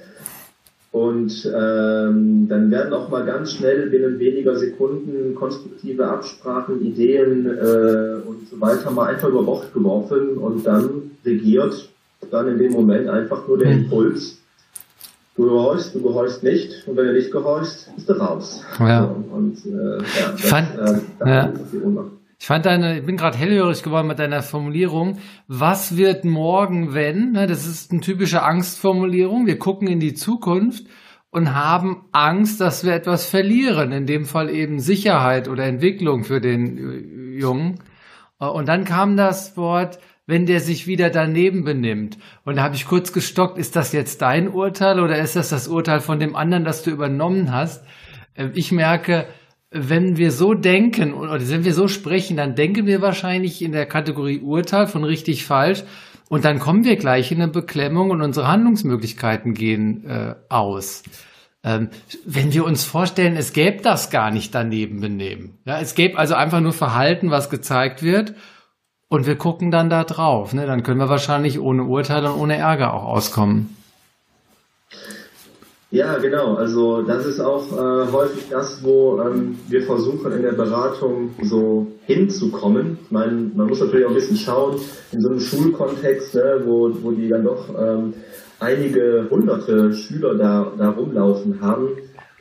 Und 0.91 1.45
ähm, 1.47 2.47
dann 2.49 2.71
werden 2.71 2.93
auch 2.93 3.09
mal 3.09 3.25
ganz 3.25 3.53
schnell 3.53 3.91
binnen 3.91 4.21
weniger 4.21 4.57
Sekunden 4.57 5.35
konstruktive 5.35 6.07
Absprachen, 6.07 6.85
Ideen 6.85 7.47
äh, 7.47 8.21
und 8.25 8.49
so 8.49 8.61
weiter 8.61 8.93
mal 8.93 9.13
einfach 9.13 9.29
über 9.29 9.43
Bord 9.43 9.75
geworfen 9.75 10.39
und 10.39 10.65
dann 10.65 11.11
regiert 11.25 11.89
dann 12.31 12.47
in 12.47 12.59
dem 12.59 12.73
Moment 12.73 13.09
einfach 13.09 13.47
nur 13.49 13.59
der 13.59 13.73
Impuls 13.73 14.39
Du 15.37 15.45
gehorchst, 15.45 15.95
du 15.95 16.03
gehorchst 16.03 16.45
nicht 16.45 16.87
und 16.87 16.97
wenn 16.97 17.07
du 17.07 17.13
nicht 17.13 17.33
gehorchst, 17.33 17.93
bist 17.97 18.09
du 18.09 18.13
raus. 18.13 18.65
Ja. 18.79 19.05
Und 19.05 19.67
äh, 19.67 19.99
ja, 19.99 20.31
das, 20.31 20.41
fand, 20.43 20.69
äh, 21.21 21.29
ja. 21.29 21.53
Ich 22.39 22.47
fand 22.47 22.67
deine, 22.67 22.99
ich 22.99 23.07
bin 23.07 23.17
gerade 23.17 23.37
hellhörig 23.37 23.83
geworden 23.83 24.07
mit 24.07 24.19
deiner 24.19 24.43
Formulierung. 24.43 25.19
Was 25.49 25.97
wird 25.97 26.25
morgen, 26.25 26.95
wenn? 26.95 27.33
Ne, 27.33 27.47
das 27.47 27.67
ist 27.67 27.91
eine 27.91 28.01
typische 28.01 28.43
Angstformulierung. 28.43 29.47
Wir 29.47 29.59
gucken 29.59 29.89
in 29.89 29.99
die 29.99 30.15
Zukunft 30.15 30.87
und 31.31 31.53
haben 31.53 32.05
Angst, 32.13 32.61
dass 32.61 32.85
wir 32.85 32.93
etwas 32.93 33.27
verlieren. 33.27 33.91
In 33.91 34.07
dem 34.07 34.27
Fall 34.27 34.51
eben 34.51 34.79
Sicherheit 34.79 35.49
oder 35.49 35.65
Entwicklung 35.65 36.23
für 36.23 36.41
den 36.41 36.77
äh, 36.79 37.41
Jungen. 37.41 37.81
Äh, 38.39 38.47
und 38.47 38.69
dann 38.69 38.85
kam 38.85 39.17
das 39.17 39.57
Wort 39.57 39.99
wenn 40.27 40.47
der 40.47 40.61
sich 40.61 40.87
wieder 40.87 41.11
daneben 41.11 41.65
benimmt. 41.65 42.19
Und 42.45 42.57
da 42.57 42.63
habe 42.63 42.75
ich 42.75 42.87
kurz 42.87 43.13
gestockt, 43.13 43.59
ist 43.59 43.77
das 43.77 43.93
jetzt 43.93 44.23
dein 44.23 44.49
Urteil 44.49 45.01
oder 45.01 45.19
ist 45.19 45.37
das 45.37 45.51
das 45.51 45.69
Urteil 45.69 46.01
von 46.01 46.19
dem 46.19 46.35
anderen, 46.35 46.65
das 46.65 46.83
du 46.83 46.91
übernommen 46.91 47.53
hast? 47.53 47.85
Äh, 48.35 48.49
ich 48.55 48.73
merke, 48.73 49.27
wenn 49.71 50.17
wir 50.17 50.31
so 50.31 50.55
denken 50.55 51.15
oder 51.15 51.49
wenn 51.49 51.65
wir 51.65 51.75
so 51.75 51.89
sprechen, 51.89 52.37
dann 52.37 52.55
denken 52.55 52.87
wir 52.87 53.03
wahrscheinlich 53.03 53.61
in 53.61 53.73
der 53.73 53.87
Kategorie 53.87 54.39
Urteil 54.39 54.87
von 54.87 55.05
richtig 55.05 55.45
falsch 55.45 55.83
und 56.29 56.45
dann 56.45 56.59
kommen 56.59 56.85
wir 56.85 56.97
gleich 56.97 57.33
in 57.33 57.43
eine 57.43 57.51
Beklemmung 57.51 58.11
und 58.11 58.23
unsere 58.23 58.49
Handlungsmöglichkeiten 58.49 59.53
gehen 59.53 60.09
äh, 60.09 60.37
aus. 60.49 61.03
Ähm, 61.65 61.89
wenn 62.25 62.53
wir 62.53 62.65
uns 62.65 62.85
vorstellen, 62.85 63.37
es 63.37 63.53
gäbe 63.53 63.83
das 63.83 64.11
gar 64.11 64.31
nicht 64.31 64.55
daneben 64.55 65.01
benehmen. 65.01 65.59
Ja, 65.65 65.81
es 65.81 65.95
gäbe 65.95 66.19
also 66.19 66.35
einfach 66.35 66.61
nur 66.61 66.73
Verhalten, 66.73 67.31
was 67.31 67.51
gezeigt 67.51 68.03
wird 68.03 68.35
und 69.15 69.27
wir 69.27 69.37
gucken 69.37 69.71
dann 69.71 69.89
da 69.89 70.05
drauf. 70.05 70.53
Ne? 70.55 70.67
Dann 70.67 70.83
können 70.83 70.99
wir 70.99 71.09
wahrscheinlich 71.09 71.61
ohne 71.61 71.85
Urteil 71.85 72.27
und 72.27 72.39
ohne 72.39 72.57
Ärger 72.57 72.93
auch 72.95 73.05
auskommen. 73.05 73.77
Ja, 75.91 76.19
genau. 76.19 76.55
Also 76.55 77.03
das 77.03 77.25
ist 77.25 77.39
auch 77.39 77.71
äh, 77.71 78.11
häufig 78.11 78.49
das, 78.51 78.83
wo 78.83 79.21
ähm, 79.21 79.61
wir 79.69 79.83
versuchen 79.83 80.33
in 80.33 80.43
der 80.43 80.53
Beratung 80.53 81.31
so 81.43 81.87
hinzukommen. 82.07 82.99
Ich 83.05 83.13
meine, 83.13 83.53
man 83.55 83.69
muss 83.69 83.79
natürlich 83.79 84.05
auch 84.05 84.11
ein 84.11 84.17
bisschen 84.17 84.37
schauen, 84.37 84.81
in 85.13 85.21
so 85.21 85.29
einem 85.29 85.39
Schulkontext, 85.39 86.35
ne, 86.35 86.63
wo, 86.65 86.91
wo 87.01 87.13
die 87.13 87.29
dann 87.29 87.45
doch 87.45 87.69
ähm, 87.79 88.15
einige 88.59 89.29
hunderte 89.31 89.93
Schüler 89.95 90.35
da, 90.35 90.73
da 90.77 90.91
rumlaufen 90.91 91.61
haben 91.61 91.91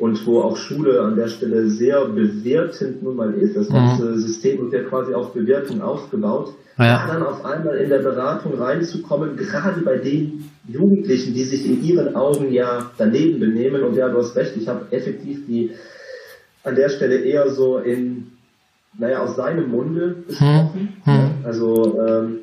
und 0.04 0.28
wo 0.28 0.42
auch 0.42 0.58
Schule 0.58 1.00
an 1.00 1.16
der 1.16 1.30
Stelle 1.30 1.70
sehr 1.70 2.04
bewertend 2.04 3.02
nun 3.04 3.16
mal 3.16 3.34
ist. 3.36 3.56
Das 3.56 3.70
mhm. 3.70 3.74
ganze 3.76 4.20
System 4.20 4.60
wird 4.60 4.74
ja 4.74 4.90
quasi 4.90 5.14
auf 5.14 5.32
Bewertung 5.32 5.82
aufgebaut. 5.82 6.54
Ja. 6.78 7.08
dann 7.08 7.24
auf 7.24 7.46
einmal 7.46 7.78
in 7.78 7.88
der 7.88 8.00
Beratung 8.00 8.56
reinzukommen, 8.56 9.38
gerade 9.38 9.80
bei 9.80 9.98
den 9.98 10.50
Jugendlichen, 10.68 11.34
die 11.34 11.44
sich 11.44 11.66
in 11.66 11.82
ihren 11.84 12.18
Augen 12.18 12.52
ja 12.52 12.92
daneben 12.98 13.40
benehmen. 13.40 13.82
Und 13.84 13.96
ja, 13.96 14.10
du 14.10 14.18
hast 14.18 14.36
recht, 14.36 14.58
ich 14.58 14.68
habe 14.68 14.88
effektiv 14.92 15.46
die 15.48 15.72
an 16.66 16.76
der 16.76 16.90
Stelle 16.90 17.20
eher 17.20 17.50
so 17.50 17.78
in, 17.78 18.34
naja, 18.98 19.24
aus 19.24 19.38
seinem 19.38 19.72
Munde 19.72 20.18
gesprochen. 20.28 20.98
Hm. 21.06 21.14
Hm. 21.14 21.32
Also 21.46 21.98
ähm, 22.06 22.40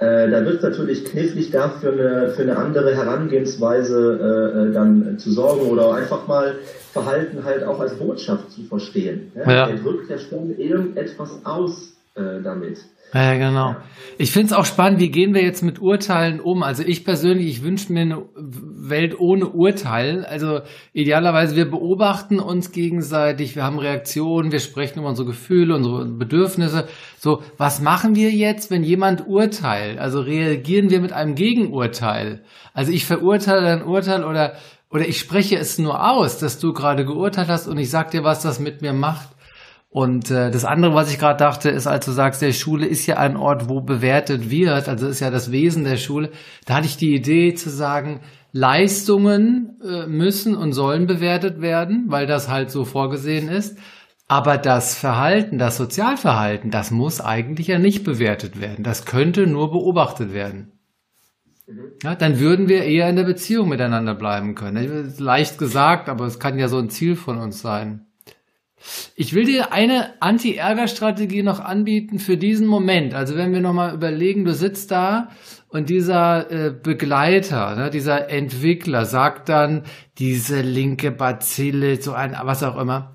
äh, 0.00 0.30
da 0.30 0.42
wird 0.46 0.56
es 0.56 0.62
natürlich 0.62 1.04
knifflig, 1.04 1.50
da 1.50 1.68
für 1.68 1.92
eine, 1.92 2.30
für 2.30 2.40
eine 2.40 2.56
andere 2.56 2.96
Herangehensweise 2.96 4.18
äh, 4.56 4.58
äh, 4.70 4.72
dann 4.72 5.18
zu 5.18 5.30
sorgen 5.30 5.66
oder 5.68 5.92
einfach 5.94 6.26
mal 6.26 6.54
Verhalten 6.94 7.44
halt 7.44 7.64
auch 7.64 7.78
als 7.80 7.92
Botschaft 7.94 8.50
zu 8.50 8.62
verstehen. 8.62 9.30
Ja? 9.34 9.52
Ja. 9.52 9.68
Er 9.68 9.76
drückt 9.76 10.08
ja 10.08 10.16
schon 10.16 10.56
irgendetwas 10.58 11.44
aus 11.44 11.92
äh, 12.14 12.40
damit. 12.42 12.78
Ja, 13.12 13.34
genau. 13.34 13.76
Ich 14.18 14.32
finde 14.32 14.48
es 14.48 14.52
auch 14.52 14.66
spannend, 14.66 15.00
wie 15.00 15.10
gehen 15.10 15.32
wir 15.32 15.42
jetzt 15.42 15.62
mit 15.62 15.80
Urteilen 15.80 16.40
um? 16.40 16.62
Also 16.62 16.82
ich 16.82 17.06
persönlich, 17.06 17.46
ich 17.46 17.62
wünsche 17.62 17.90
mir 17.90 18.02
eine 18.02 18.22
Welt 18.36 19.18
ohne 19.18 19.48
Urteil. 19.48 20.26
Also 20.26 20.60
idealerweise, 20.92 21.56
wir 21.56 21.70
beobachten 21.70 22.38
uns 22.38 22.70
gegenseitig, 22.70 23.56
wir 23.56 23.64
haben 23.64 23.78
Reaktionen, 23.78 24.52
wir 24.52 24.60
sprechen 24.60 24.98
über 24.98 25.08
unsere 25.08 25.26
Gefühle, 25.26 25.74
unsere 25.74 26.04
Bedürfnisse. 26.04 26.86
So, 27.18 27.42
was 27.56 27.80
machen 27.80 28.14
wir 28.14 28.30
jetzt, 28.30 28.70
wenn 28.70 28.82
jemand 28.84 29.26
urteilt? 29.26 29.98
Also 29.98 30.20
reagieren 30.20 30.90
wir 30.90 31.00
mit 31.00 31.12
einem 31.12 31.34
Gegenurteil? 31.34 32.42
Also 32.74 32.92
ich 32.92 33.06
verurteile 33.06 33.68
ein 33.72 33.82
Urteil 33.82 34.22
oder, 34.22 34.52
oder 34.90 35.08
ich 35.08 35.18
spreche 35.18 35.56
es 35.56 35.78
nur 35.78 36.10
aus, 36.10 36.38
dass 36.38 36.58
du 36.58 36.74
gerade 36.74 37.06
geurteilt 37.06 37.48
hast 37.48 37.66
und 37.68 37.78
ich 37.78 37.88
sag 37.88 38.10
dir, 38.10 38.22
was 38.22 38.42
das 38.42 38.60
mit 38.60 38.82
mir 38.82 38.92
macht. 38.92 39.28
Und 39.92 40.30
äh, 40.30 40.52
das 40.52 40.64
andere, 40.64 40.94
was 40.94 41.10
ich 41.10 41.18
gerade 41.18 41.38
dachte, 41.38 41.68
ist, 41.68 41.88
als 41.88 42.06
du 42.06 42.12
sagst, 42.12 42.40
der 42.40 42.52
Schule 42.52 42.86
ist 42.86 43.06
ja 43.06 43.16
ein 43.16 43.36
Ort, 43.36 43.68
wo 43.68 43.80
bewertet 43.80 44.48
wird, 44.48 44.88
also 44.88 45.08
ist 45.08 45.18
ja 45.18 45.30
das 45.30 45.50
Wesen 45.50 45.82
der 45.82 45.96
Schule. 45.96 46.30
Da 46.64 46.74
hatte 46.74 46.86
ich 46.86 46.96
die 46.96 47.12
Idee 47.12 47.54
zu 47.54 47.70
sagen, 47.70 48.20
Leistungen 48.52 49.80
äh, 49.82 50.06
müssen 50.06 50.56
und 50.56 50.72
sollen 50.74 51.08
bewertet 51.08 51.60
werden, 51.60 52.04
weil 52.06 52.28
das 52.28 52.48
halt 52.48 52.70
so 52.70 52.84
vorgesehen 52.84 53.48
ist. 53.48 53.78
Aber 54.28 54.58
das 54.58 54.96
Verhalten, 54.96 55.58
das 55.58 55.76
Sozialverhalten, 55.76 56.70
das 56.70 56.92
muss 56.92 57.20
eigentlich 57.20 57.66
ja 57.66 57.80
nicht 57.80 58.04
bewertet 58.04 58.60
werden. 58.60 58.84
Das 58.84 59.04
könnte 59.04 59.48
nur 59.48 59.72
beobachtet 59.72 60.32
werden. 60.32 60.70
Mhm. 61.66 61.80
Ja, 62.04 62.14
dann 62.14 62.38
würden 62.38 62.68
wir 62.68 62.84
eher 62.84 63.10
in 63.10 63.16
der 63.16 63.24
Beziehung 63.24 63.68
miteinander 63.68 64.14
bleiben 64.14 64.54
können. 64.54 65.12
Leicht 65.18 65.58
gesagt, 65.58 66.08
aber 66.08 66.26
es 66.26 66.38
kann 66.38 66.60
ja 66.60 66.68
so 66.68 66.78
ein 66.78 66.90
Ziel 66.90 67.16
von 67.16 67.38
uns 67.38 67.60
sein. 67.60 68.06
Ich 69.20 69.34
will 69.34 69.44
dir 69.44 69.70
eine 69.70 70.14
Anti-Ärger-Strategie 70.20 71.42
noch 71.42 71.60
anbieten 71.60 72.18
für 72.18 72.38
diesen 72.38 72.66
Moment. 72.66 73.12
Also 73.12 73.36
wenn 73.36 73.52
wir 73.52 73.60
nochmal 73.60 73.94
überlegen, 73.94 74.46
du 74.46 74.54
sitzt 74.54 74.90
da 74.90 75.28
und 75.68 75.90
dieser 75.90 76.50
äh, 76.50 76.72
Begleiter, 76.72 77.76
ne, 77.76 77.90
dieser 77.90 78.30
Entwickler 78.30 79.04
sagt 79.04 79.50
dann, 79.50 79.82
diese 80.16 80.62
linke 80.62 81.10
Bazille, 81.10 82.00
so 82.00 82.14
ein, 82.14 82.34
was 82.44 82.62
auch 82.62 82.78
immer. 82.78 83.14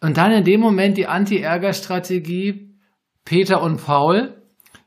Und 0.00 0.16
dann 0.16 0.32
in 0.32 0.42
dem 0.42 0.60
Moment 0.60 0.96
die 0.96 1.06
Anti-Ärger-Strategie 1.06 2.74
Peter 3.24 3.62
und 3.62 3.76
Paul. 3.76 4.42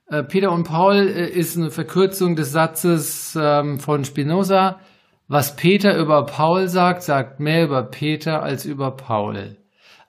Äh, 0.07 0.23
Peter 0.23 0.51
und 0.51 0.65
Paul 0.65 1.07
äh, 1.07 1.29
ist 1.29 1.55
eine 1.55 1.71
Verkürzung 1.71 2.35
des 2.35 2.51
Satzes 2.51 3.33
ähm, 3.41 3.79
von 3.79 4.03
Spinoza. 4.03 4.81
Was 5.29 5.55
Peter 5.55 5.97
über 5.97 6.25
Paul 6.25 6.67
sagt, 6.67 7.03
sagt 7.03 7.39
mehr 7.39 7.63
über 7.63 7.83
Peter 7.83 8.43
als 8.43 8.65
über 8.65 8.97
Paul. 8.97 9.55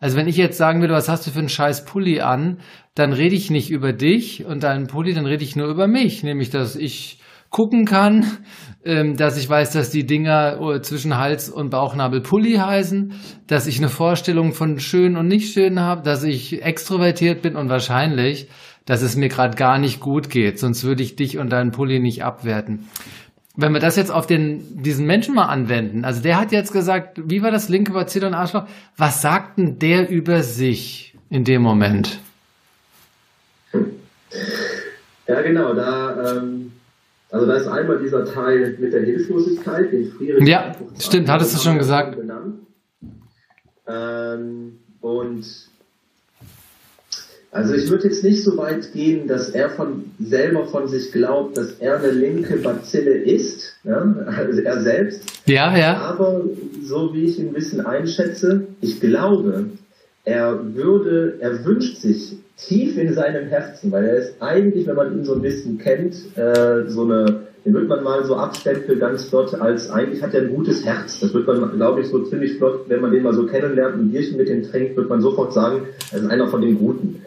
Also 0.01 0.17
wenn 0.17 0.29
ich 0.29 0.37
jetzt 0.37 0.57
sagen 0.57 0.81
würde, 0.81 0.95
was 0.95 1.11
hast 1.11 1.27
du 1.27 1.31
für 1.31 1.39
einen 1.39 1.51
scheiß 1.51 1.85
Pulli 1.85 2.21
an, 2.21 2.59
dann 2.95 3.13
rede 3.13 3.37
ich 3.37 3.51
nicht 3.51 3.71
über 3.71 3.93
dich 3.93 4.47
und 4.47 4.63
deinen 4.63 4.87
Pulli, 4.87 5.13
dann 5.13 5.27
rede 5.27 5.45
ich 5.45 5.57
nur 5.57 5.69
über 5.69 5.87
mich, 5.87 6.23
nämlich 6.23 6.49
dass 6.49 6.75
ich 6.75 7.21
gucken 7.51 7.85
kann, 7.85 8.25
ähm, 8.85 9.17
dass 9.17 9.37
ich 9.37 9.49
weiß, 9.49 9.73
dass 9.73 9.91
die 9.91 10.07
Dinger 10.07 10.59
äh, 10.61 10.81
zwischen 10.81 11.19
Hals 11.19 11.51
und 11.51 11.71
Bauchnabel 11.71 12.23
Pulli 12.23 12.55
heißen, 12.55 13.13
dass 13.47 13.67
ich 13.67 13.79
eine 13.79 13.91
Vorstellung 13.91 14.53
von 14.53 14.81
schön 14.81 15.17
und 15.17 15.29
nicht 15.29 15.53
schön 15.53 15.79
habe, 15.81 16.03
dass 16.03 16.25
ich 16.25 16.63
extrovertiert 16.63 17.43
bin 17.43 17.55
und 17.55 17.69
wahrscheinlich, 17.69 18.49
dass 18.87 19.03
es 19.03 19.17
mir 19.17 19.29
gerade 19.29 19.57
gar 19.57 19.79
nicht 19.79 20.01
gut 20.01 20.31
geht, 20.31 20.59
sonst 20.59 20.83
würde 20.83 21.03
ich 21.03 21.15
dich 21.15 21.37
und 21.37 21.53
deinen 21.53 21.73
Pulli 21.73 22.01
nicht 22.01 22.25
abwerten 22.25 22.87
wenn 23.57 23.73
wir 23.73 23.81
das 23.81 23.97
jetzt 23.97 24.11
auf 24.11 24.27
den, 24.27 24.83
diesen 24.83 25.07
Menschen 25.07 25.35
mal 25.35 25.47
anwenden, 25.47 26.05
also 26.05 26.23
der 26.23 26.41
hat 26.41 26.53
jetzt 26.53 26.73
gesagt, 26.73 27.21
wie 27.25 27.43
war 27.43 27.51
das 27.51 27.69
linke 27.69 27.93
Baziller 27.93 28.29
und 28.29 28.35
Arschloch? 28.35 28.67
Was 28.97 29.23
sagt 29.23 29.59
denn 29.59 29.79
der 29.79 30.09
über 30.09 30.43
sich 30.43 31.17
in 31.29 31.45
dem 31.45 31.63
Moment? 31.63 32.21
Ja, 35.27 35.43
genau, 35.43 35.75
da, 35.75 36.37
ähm, 36.39 36.73
also 37.31 37.47
da 37.47 37.55
ist 37.55 37.69
einmal 37.69 37.99
dieser 37.99 38.25
Teil 38.25 38.77
mit 38.81 38.93
der 38.93 39.03
Hilflosigkeit, 39.03 39.93
den 39.93 40.11
Friedrich. 40.13 40.49
Ja, 40.49 40.75
stimmt, 40.99 41.29
hattest 41.29 41.55
du 41.55 41.59
schon 41.59 41.79
gesagt. 41.79 42.19
Ähm, 43.87 44.79
und 45.01 45.70
also 47.53 47.75
ich 47.75 47.91
würde 47.91 48.05
jetzt 48.05 48.23
nicht 48.23 48.45
so 48.45 48.57
weit 48.57 48.93
gehen, 48.93 49.27
dass 49.27 49.51
er 49.51 49.71
von 49.71 50.05
selber 50.21 50.67
von 50.67 50.87
sich 50.87 51.11
glaubt, 51.11 51.57
dass 51.57 51.73
er 51.81 51.99
eine 51.99 52.13
linke 52.13 52.57
Bazille 52.57 53.15
ist, 53.15 53.75
ja? 53.83 54.15
also 54.27 54.61
er 54.61 54.81
selbst. 54.81 55.23
Ja, 55.47 55.77
ja. 55.77 55.97
Aber 55.97 56.43
so 56.85 57.13
wie 57.13 57.25
ich 57.25 57.41
ihn 57.41 57.49
ein 57.49 57.55
bisschen 57.55 57.85
einschätze, 57.85 58.69
ich 58.81 59.01
glaube, 59.01 59.65
er 60.25 60.61
würde, 60.75 61.39
er 61.41 61.65
wünscht 61.65 61.97
sich 61.97 62.37
tief 62.57 62.97
in 62.97 63.15
seinem 63.15 63.49
Herzen, 63.49 63.91
weil 63.91 64.05
er 64.05 64.17
ist 64.17 64.35
eigentlich, 64.41 64.87
wenn 64.87 64.97
man 64.97 65.13
ihn 65.13 65.25
so 65.25 65.35
ein 65.35 65.43
bisschen 65.43 65.79
kennt, 65.79 66.15
äh, 66.37 66.85
so 66.87 67.03
eine, 67.03 67.47
den 67.65 67.75
wird 67.75 67.89
man 67.89 68.05
mal 68.05 68.25
so 68.25 68.37
abstempeln 68.37 69.01
ganz 69.01 69.25
flott 69.25 69.55
als 69.55 69.91
eigentlich 69.91 70.23
hat 70.23 70.35
er 70.35 70.43
ein 70.43 70.55
gutes 70.55 70.85
Herz. 70.85 71.19
Das 71.19 71.35
wird 71.35 71.49
man, 71.49 71.73
glaube 71.73 72.03
ich, 72.03 72.09
so 72.09 72.23
ziemlich 72.23 72.59
flott, 72.59 72.85
wenn 72.89 73.01
man 73.01 73.11
den 73.11 73.25
mal 73.25 73.35
so 73.35 73.47
kennenlernt, 73.47 73.97
ein 73.97 74.11
Bierchen 74.11 74.37
mit 74.37 74.49
ihm 74.49 74.63
trinkt, 74.63 74.97
wird 74.97 75.09
man 75.09 75.21
sofort 75.21 75.53
sagen, 75.53 75.89
er 76.13 76.19
ist 76.19 76.31
einer 76.31 76.47
von 76.47 76.61
den 76.61 76.79
Guten. 76.79 77.23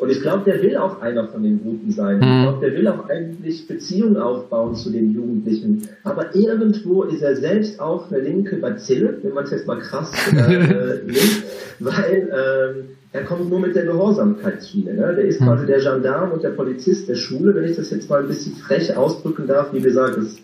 Und 0.00 0.08
ich 0.08 0.22
glaube, 0.22 0.50
der 0.50 0.62
will 0.62 0.78
auch 0.78 1.02
einer 1.02 1.28
von 1.28 1.42
den 1.42 1.62
Guten 1.62 1.92
sein. 1.92 2.16
Mhm. 2.16 2.22
Ich 2.22 2.42
glaube, 2.42 2.66
der 2.66 2.74
will 2.74 2.88
auch 2.88 3.08
eigentlich 3.10 3.68
Beziehungen 3.68 4.16
aufbauen 4.16 4.74
zu 4.74 4.90
den 4.90 5.12
Jugendlichen. 5.12 5.88
Aber 6.04 6.34
irgendwo 6.34 7.02
ist 7.02 7.20
er 7.20 7.36
selbst 7.36 7.78
auch 7.80 8.10
eine 8.10 8.20
linke 8.20 8.56
Bazille, 8.56 9.18
wenn 9.22 9.34
man 9.34 9.44
es 9.44 9.50
jetzt 9.50 9.66
mal 9.66 9.78
krass 9.78 10.10
äh, 10.32 11.04
nimmt, 11.04 11.42
weil 11.80 12.30
ähm, 12.32 12.84
er 13.12 13.24
kommt 13.24 13.50
nur 13.50 13.60
mit 13.60 13.76
der 13.76 13.84
Gehorsamkeitsschiene. 13.84 14.94
Ne? 14.94 15.14
Der 15.16 15.24
ist 15.26 15.40
mhm. 15.40 15.44
quasi 15.44 15.66
der 15.66 15.80
Gendarm 15.80 16.32
und 16.32 16.42
der 16.42 16.50
Polizist 16.50 17.06
der 17.06 17.16
Schule, 17.16 17.54
wenn 17.54 17.64
ich 17.64 17.76
das 17.76 17.90
jetzt 17.90 18.08
mal 18.08 18.22
ein 18.22 18.28
bisschen 18.28 18.56
frech 18.56 18.96
ausdrücken 18.96 19.46
darf. 19.46 19.74
Wie 19.74 19.82
gesagt, 19.82 20.16
das 20.16 20.36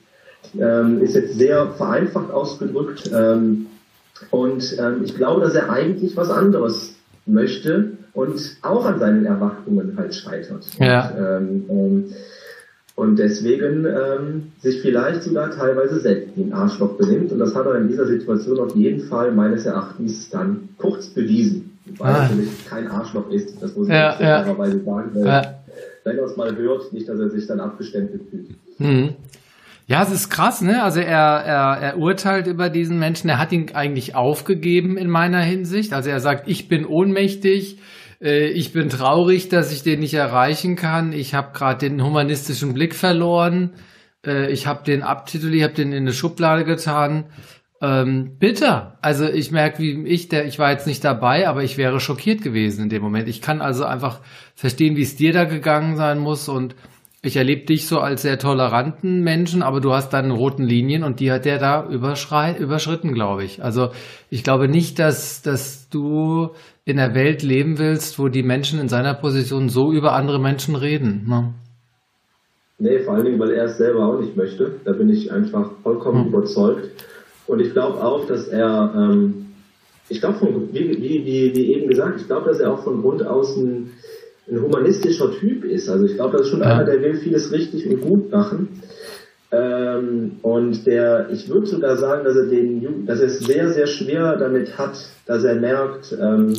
ähm, 0.61 1.01
ist 1.01 1.15
jetzt 1.15 1.39
sehr 1.39 1.69
vereinfacht 1.69 2.31
ausgedrückt. 2.31 3.11
Ähm, 3.15 3.67
und 4.31 4.77
ähm, 4.79 5.01
ich 5.03 5.17
glaube, 5.17 5.41
dass 5.41 5.55
er 5.55 5.71
eigentlich 5.71 6.15
was 6.15 6.29
anderes 6.29 6.95
möchte 7.25 7.96
und 8.17 8.57
auch 8.63 8.87
an 8.87 8.99
seinen 8.99 9.27
Erwartungen 9.27 9.95
halt 9.97 10.15
scheitert. 10.15 10.65
Ja. 10.79 11.11
Und, 11.11 11.19
ähm, 11.19 11.65
ähm, 11.69 12.05
und 12.95 13.19
deswegen 13.19 13.85
ähm, 13.85 14.53
sich 14.59 14.81
vielleicht 14.81 15.23
sogar 15.23 15.51
teilweise 15.51 16.01
selbst 16.01 16.35
ein 16.39 16.51
Arschloch 16.55 16.97
benimmt. 16.97 17.31
Und 17.31 17.39
das 17.41 17.55
hat 17.55 17.67
er 17.67 17.77
in 17.77 17.89
dieser 17.89 18.07
Situation 18.07 18.59
auf 18.59 18.75
jeden 18.75 19.03
Fall 19.03 19.33
meines 19.33 19.67
Erachtens 19.67 20.31
dann 20.31 20.71
kurz 20.79 21.09
bewiesen. 21.09 21.79
Weil 21.99 22.11
ah. 22.11 22.17
er 22.17 22.23
natürlich 22.23 22.67
kein 22.67 22.89
Arschloch 22.89 23.31
ist. 23.31 23.63
Das 23.63 23.77
muss 23.77 23.87
ich 23.87 23.93
ja, 23.93 24.15
klarerweise 24.15 24.79
ja. 24.79 24.85
sagen. 24.85 25.11
Weil, 25.13 25.27
ja. 25.27 25.55
Wenn 26.05 26.17
er 26.17 26.25
es 26.25 26.37
mal 26.39 26.57
hört, 26.57 26.95
nicht, 26.95 27.07
dass 27.11 27.21
er 27.21 27.29
sich 27.29 27.47
dann 27.47 27.61
abgestempelt 27.61 28.23
fühlt. 28.31 28.49
Mhm. 28.79 29.15
Ja, 29.89 30.03
es 30.03 30.11
ist 30.11 30.31
krass, 30.31 30.63
ne? 30.63 30.83
Also 30.83 30.99
er, 30.99 31.07
er, 31.07 31.79
er 31.81 31.99
urteilt 31.99 32.49
über 32.49 32.71
diesen 32.71 32.99
Menschen. 32.99 33.29
Er 33.29 33.39
hat 33.39 33.53
ihn 33.53 33.67
eigentlich 33.75 34.17
aufgegeben 34.17 34.97
in 34.97 35.09
meiner 35.09 35.41
Hinsicht. 35.41 35.93
Also 35.93 36.11
er 36.11 36.19
sagt, 36.19 36.49
ich 36.49 36.69
bin 36.69 36.87
ohnmächtig, 36.87 37.79
äh, 38.23 38.49
ich 38.49 38.73
bin 38.73 38.89
traurig, 38.89 39.49
dass 39.49 39.73
ich 39.73 39.83
den 39.83 40.01
nicht 40.01 40.15
erreichen 40.15 40.77
kann. 40.77 41.13
Ich 41.13 41.35
habe 41.35 41.57
gerade 41.57 41.89
den 41.89 42.03
humanistischen 42.03 42.75
Blick 42.75 42.95
verloren. 42.95 43.75
Äh, 44.25 44.51
ich 44.51 44.67
habe 44.67 44.85
den 44.85 45.03
abtituliert, 45.03 45.71
habe 45.71 45.75
den 45.75 45.93
in 45.93 46.05
eine 46.05 46.13
Schublade 46.13 46.65
getan. 46.65 47.27
Ähm, 47.83 48.39
bitter. 48.39 48.99
Also 49.03 49.29
ich 49.29 49.51
merke, 49.51 49.81
wie 49.81 50.07
ich, 50.07 50.29
der, 50.29 50.47
ich 50.47 50.59
war 50.59 50.71
jetzt 50.71 50.87
nicht 50.87 51.05
dabei, 51.05 51.47
aber 51.47 51.63
ich 51.63 51.77
wäre 51.77 52.01
schockiert 52.01 52.43
gewesen 52.43 52.85
in 52.85 52.89
dem 52.89 53.03
Moment. 53.03 53.29
Ich 53.29 53.43
kann 53.43 53.61
also 53.61 53.85
einfach 53.85 54.21
verstehen, 54.55 54.97
wie 54.97 55.03
es 55.03 55.17
dir 55.17 55.35
da 55.35 55.45
gegangen 55.45 55.97
sein 55.97 56.19
muss 56.19 56.49
und 56.49 56.75
ich 57.27 57.37
erlebe 57.37 57.67
dich 57.67 57.87
so 57.87 58.01
als 58.01 58.23
sehr 58.23 58.39
toleranten 58.39 59.23
Menschen, 59.23 59.63
aber 59.63 59.81
du 59.81 59.93
hast 59.93 60.11
deine 60.13 60.33
roten 60.33 60.65
Linien 60.65 61.03
und 61.03 61.21
die 61.21 61.31
hat 61.31 61.45
der 61.45 61.59
da 61.59 61.89
überschritten, 61.89 63.13
glaube 63.13 63.45
ich. 63.45 63.63
Also 63.63 63.91
ich 64.31 64.45
glaube 64.45 64.69
nicht, 64.69 64.99
dass, 64.99 65.43
dass 65.43 65.89
du 65.89 66.51
in 66.85 66.97
der 66.97 67.15
Welt 67.15 67.43
leben 67.43 67.79
willst, 67.79 68.19
wo 68.19 68.29
die 68.29 68.43
Menschen 68.43 68.81
in 68.81 68.89
seiner 68.89 69.15
Position 69.15 69.69
so 69.69 69.93
über 69.93 70.13
andere 70.13 70.39
Menschen 70.39 70.77
reden. 70.77 71.27
Ne? 71.29 71.53
Nee, 72.79 73.01
vor 73.01 73.15
allen 73.15 73.25
Dingen, 73.25 73.39
weil 73.39 73.53
er 73.53 73.65
es 73.65 73.79
selber 73.79 74.07
auch 74.07 74.21
nicht 74.21 74.37
möchte. 74.37 74.73
Da 74.85 74.93
bin 74.93 75.09
ich 75.09 75.33
einfach 75.33 75.71
vollkommen 75.83 76.25
hm. 76.25 76.29
überzeugt. 76.29 76.91
Und 77.47 77.61
ich 77.61 77.73
glaube 77.73 78.05
auch, 78.05 78.27
dass 78.27 78.49
er, 78.49 78.93
ähm, 78.95 79.47
ich 80.09 80.21
glaube, 80.21 80.39
wie, 80.73 80.91
wie, 80.91 81.25
wie, 81.25 81.55
wie 81.55 81.75
eben 81.75 81.89
gesagt, 81.89 82.21
ich 82.21 82.27
glaube, 82.27 82.49
dass 82.49 82.61
er 82.61 82.73
auch 82.73 82.85
von 82.85 83.03
Grund 83.03 83.27
aus 83.27 83.57
ein, 83.57 83.93
ein 84.49 84.63
humanistischer 84.63 85.33
Typ 85.33 85.65
ist. 85.65 85.89
Also 85.89 86.07
ich 86.07 86.15
glaube, 86.15 86.37
das 86.37 86.47
ist 86.47 86.53
schon 86.53 86.61
ja. 86.61 86.77
einer, 86.77 86.85
der 86.85 87.03
will 87.03 87.17
vieles 87.17 87.53
richtig 87.53 87.87
und 87.89 88.01
gut 88.01 88.31
machen. 88.31 88.81
Ähm, 89.53 90.33
und 90.43 90.87
der, 90.87 91.29
ich 91.31 91.49
würde 91.49 91.67
sogar 91.67 91.97
sagen, 91.97 92.25
dass 92.25 92.37
er 92.37 92.47
den, 92.47 93.07
dass 93.07 93.21
er 93.21 93.27
es 93.27 93.39
sehr, 93.41 93.73
sehr 93.73 93.87
schwer 93.87 94.37
damit 94.37 94.77
hat, 94.77 94.97
dass 95.27 95.45
er 95.45 95.55
merkt, 95.55 96.17
ähm, 96.21 96.55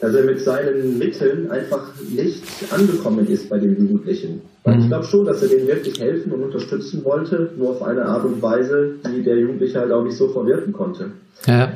dass 0.00 0.14
er 0.14 0.24
mit 0.24 0.40
seinen 0.40 0.98
Mitteln 0.98 1.50
einfach 1.50 1.92
nicht 2.14 2.42
angekommen 2.70 3.26
ist 3.28 3.48
bei 3.48 3.58
den 3.58 3.76
Jugendlichen. 3.76 4.42
Weil 4.62 4.76
mhm. 4.76 4.80
ich 4.82 4.88
glaube 4.88 5.06
schon, 5.06 5.24
dass 5.24 5.42
er 5.42 5.48
denen 5.48 5.66
wirklich 5.66 5.98
helfen 6.00 6.32
und 6.32 6.42
unterstützen 6.42 7.04
wollte, 7.04 7.50
nur 7.56 7.70
auf 7.70 7.82
eine 7.82 8.04
Art 8.04 8.24
und 8.24 8.42
Weise, 8.42 8.94
die 9.06 9.22
der 9.22 9.38
Jugendliche 9.38 9.80
halt 9.80 9.92
auch 9.92 10.04
nicht 10.04 10.16
so 10.16 10.28
verwirken 10.28 10.72
konnte. 10.72 11.12
Ja. 11.46 11.72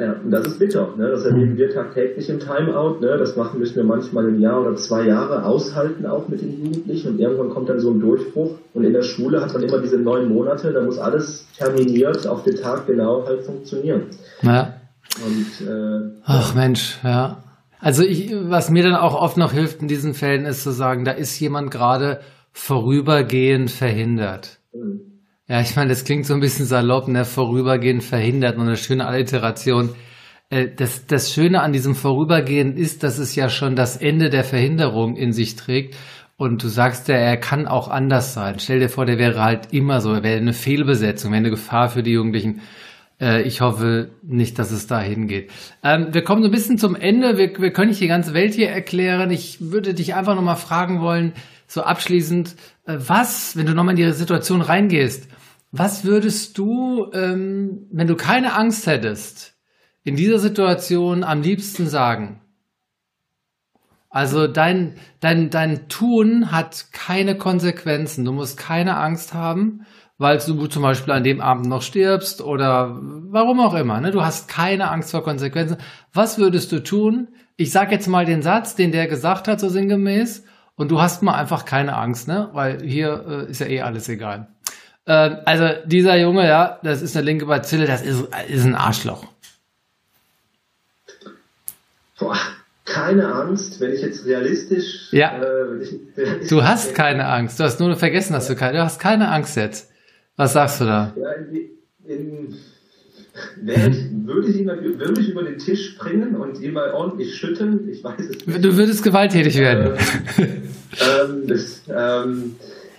Ja, 0.00 0.14
und 0.14 0.30
das 0.30 0.46
ist 0.46 0.58
bitter. 0.58 0.94
Ne? 0.96 1.10
Das 1.10 1.26
erleben 1.26 1.58
wir 1.58 1.74
tagtäglich 1.74 2.30
im 2.30 2.40
Timeout. 2.40 3.00
Ne? 3.00 3.18
Das 3.18 3.36
machen 3.36 3.60
müssen 3.60 3.76
wir 3.76 3.84
manchmal 3.84 4.28
ein 4.28 4.40
Jahr 4.40 4.62
oder 4.62 4.74
zwei 4.76 5.06
Jahre 5.06 5.44
aushalten, 5.44 6.06
auch 6.06 6.26
mit 6.26 6.40
den 6.40 6.64
Jugendlichen. 6.64 7.08
Und 7.08 7.20
irgendwann 7.20 7.50
kommt 7.50 7.68
dann 7.68 7.80
so 7.80 7.90
ein 7.90 8.00
Durchbruch. 8.00 8.56
Und 8.72 8.84
in 8.84 8.94
der 8.94 9.02
Schule 9.02 9.42
hat 9.42 9.52
man 9.52 9.62
immer 9.62 9.78
diese 9.78 9.98
neun 9.98 10.30
Monate, 10.30 10.72
da 10.72 10.80
muss 10.80 10.98
alles 10.98 11.46
terminiert 11.54 12.26
auf 12.26 12.44
den 12.44 12.56
Tag 12.56 12.86
genau 12.86 13.26
halt 13.26 13.42
funktionieren. 13.42 14.04
Ja. 14.40 14.72
Und, 15.22 15.68
äh, 15.68 16.16
Ach 16.24 16.54
Mensch, 16.54 16.98
ja. 17.04 17.44
Also 17.78 18.02
ich, 18.02 18.34
was 18.44 18.70
mir 18.70 18.82
dann 18.82 18.94
auch 18.94 19.20
oft 19.20 19.36
noch 19.36 19.52
hilft 19.52 19.82
in 19.82 19.88
diesen 19.88 20.14
Fällen, 20.14 20.46
ist 20.46 20.62
zu 20.62 20.70
sagen, 20.70 21.04
da 21.04 21.12
ist 21.12 21.38
jemand 21.40 21.70
gerade 21.70 22.20
vorübergehend 22.52 23.70
verhindert. 23.70 24.60
Mhm. 24.72 25.09
Ja, 25.50 25.60
ich 25.60 25.74
meine, 25.74 25.88
das 25.88 26.04
klingt 26.04 26.26
so 26.26 26.34
ein 26.34 26.38
bisschen 26.38 26.64
salopp, 26.64 27.08
ne? 27.08 27.24
Vorübergehend 27.24 28.04
verhindert 28.04 28.56
und 28.56 28.68
eine 28.68 28.76
schöne 28.76 29.04
Alliteration. 29.04 29.90
Äh, 30.48 30.68
das, 30.76 31.06
das 31.06 31.32
Schöne 31.32 31.60
an 31.60 31.72
diesem 31.72 31.96
Vorübergehen 31.96 32.76
ist, 32.76 33.02
dass 33.02 33.18
es 33.18 33.34
ja 33.34 33.48
schon 33.48 33.74
das 33.74 33.96
Ende 33.96 34.30
der 34.30 34.44
Verhinderung 34.44 35.16
in 35.16 35.32
sich 35.32 35.56
trägt. 35.56 35.96
Und 36.36 36.62
du 36.62 36.68
sagst 36.68 37.08
ja, 37.08 37.16
er 37.16 37.36
kann 37.36 37.66
auch 37.66 37.88
anders 37.88 38.32
sein. 38.32 38.60
Stell 38.60 38.78
dir 38.78 38.88
vor, 38.88 39.06
der 39.06 39.18
wäre 39.18 39.42
halt 39.42 39.72
immer 39.72 40.00
so, 40.00 40.12
er 40.12 40.22
wäre 40.22 40.38
eine 40.38 40.52
Fehlbesetzung, 40.52 41.32
wäre 41.32 41.40
eine 41.40 41.50
Gefahr 41.50 41.88
für 41.88 42.04
die 42.04 42.12
Jugendlichen. 42.12 42.60
Äh, 43.20 43.42
ich 43.42 43.60
hoffe 43.60 44.12
nicht, 44.22 44.56
dass 44.56 44.70
es 44.70 44.86
dahin 44.86 45.26
geht. 45.26 45.50
Ähm, 45.82 46.10
wir 46.12 46.22
kommen 46.22 46.42
so 46.42 46.48
ein 46.48 46.52
bisschen 46.52 46.78
zum 46.78 46.94
Ende. 46.94 47.38
Wir, 47.38 47.50
wir 47.58 47.72
können 47.72 47.88
nicht 47.88 48.00
die 48.00 48.06
ganze 48.06 48.34
Welt 48.34 48.54
hier 48.54 48.70
erklären. 48.70 49.32
Ich 49.32 49.72
würde 49.72 49.94
dich 49.94 50.14
einfach 50.14 50.36
nochmal 50.36 50.54
fragen 50.54 51.00
wollen, 51.00 51.32
so 51.66 51.82
abschließend, 51.82 52.54
äh, 52.86 52.98
was, 52.98 53.56
wenn 53.56 53.66
du 53.66 53.74
nochmal 53.74 53.98
in 53.98 54.06
die 54.06 54.12
Situation 54.12 54.60
reingehst, 54.60 55.28
was 55.72 56.04
würdest 56.04 56.58
du, 56.58 57.10
ähm, 57.12 57.86
wenn 57.90 58.06
du 58.06 58.16
keine 58.16 58.54
Angst 58.54 58.86
hättest, 58.86 59.54
in 60.02 60.16
dieser 60.16 60.38
Situation 60.38 61.24
am 61.24 61.42
liebsten 61.42 61.86
sagen? 61.86 62.40
Also 64.08 64.48
dein, 64.48 64.96
dein, 65.20 65.50
dein 65.50 65.88
Tun 65.88 66.50
hat 66.50 66.86
keine 66.92 67.36
Konsequenzen. 67.36 68.24
Du 68.24 68.32
musst 68.32 68.56
keine 68.56 68.96
Angst 68.96 69.34
haben 69.34 69.86
weil 70.20 70.36
du 70.36 70.66
zum 70.66 70.82
Beispiel 70.82 71.14
an 71.14 71.24
dem 71.24 71.40
Abend 71.40 71.66
noch 71.66 71.80
stirbst 71.80 72.42
oder 72.42 72.98
warum 73.00 73.58
auch 73.58 73.72
immer. 73.72 74.02
Ne? 74.02 74.10
Du 74.10 74.22
hast 74.22 74.48
keine 74.48 74.90
Angst 74.90 75.12
vor 75.12 75.24
Konsequenzen. 75.24 75.78
Was 76.12 76.36
würdest 76.36 76.70
du 76.72 76.82
tun? 76.82 77.28
Ich 77.56 77.70
sage 77.70 77.92
jetzt 77.92 78.06
mal 78.06 78.26
den 78.26 78.42
Satz, 78.42 78.74
den 78.74 78.92
der 78.92 79.06
gesagt 79.06 79.48
hat, 79.48 79.60
so 79.60 79.70
sinngemäß, 79.70 80.44
und 80.76 80.90
du 80.90 81.00
hast 81.00 81.22
mal 81.22 81.34
einfach 81.34 81.64
keine 81.64 81.96
Angst, 81.96 82.28
ne? 82.28 82.50
weil 82.52 82.82
hier 82.82 83.24
äh, 83.26 83.50
ist 83.50 83.60
ja 83.60 83.66
eh 83.66 83.80
alles 83.80 84.10
egal. 84.10 84.48
Äh, 85.06 85.12
also 85.44 85.68
dieser 85.86 86.16
Junge, 86.18 86.46
ja, 86.46 86.78
das 86.82 87.02
ist 87.02 87.16
eine 87.16 87.26
linke 87.26 87.46
Bazille, 87.46 87.86
das 87.86 88.02
ist, 88.02 88.28
ist 88.48 88.64
ein 88.64 88.74
Arschloch. 88.74 89.26
Boah, 92.18 92.36
keine 92.84 93.32
Angst, 93.32 93.80
wenn 93.80 93.92
ich 93.92 94.02
jetzt 94.02 94.26
realistisch. 94.26 95.08
Ja. 95.12 95.40
Äh, 95.42 95.82
ich, 95.82 95.94
realistisch 96.16 96.48
du 96.48 96.62
hast 96.62 96.94
keine 96.94 97.26
Angst. 97.26 97.58
Du 97.58 97.64
hast 97.64 97.80
nur 97.80 97.94
vergessen, 97.96 98.34
dass 98.34 98.48
du 98.48 98.54
keine. 98.54 98.78
Du 98.78 98.84
hast 98.84 99.00
keine 99.00 99.28
Angst 99.28 99.56
jetzt. 99.56 99.90
Was 100.36 100.52
sagst 100.52 100.80
du 100.80 100.84
da? 100.84 101.14
Ja, 101.16 101.32
in, 101.32 101.70
in, 102.06 102.54
ich, 103.66 104.26
würde, 104.26 104.48
ich 104.48 104.56
ihn, 104.56 104.66
würde 104.66 105.20
ich 105.20 105.28
über 105.30 105.42
den 105.42 105.58
Tisch 105.58 105.90
springen 105.90 106.34
und 106.36 106.60
ihn 106.60 106.72
mal 106.72 106.92
ordentlich 106.92 107.34
schütteln? 107.34 107.88
Ich 107.88 108.02
weiß 108.02 108.20
es 108.20 108.46
nicht. 108.46 108.64
Du 108.64 108.76
würdest 108.76 109.02
gewalttätig 109.02 109.56
werden. 109.58 109.98
Ähm, 110.38 110.62
ähm, 111.00 111.46
das, 111.46 111.82
ähm, 111.88 112.56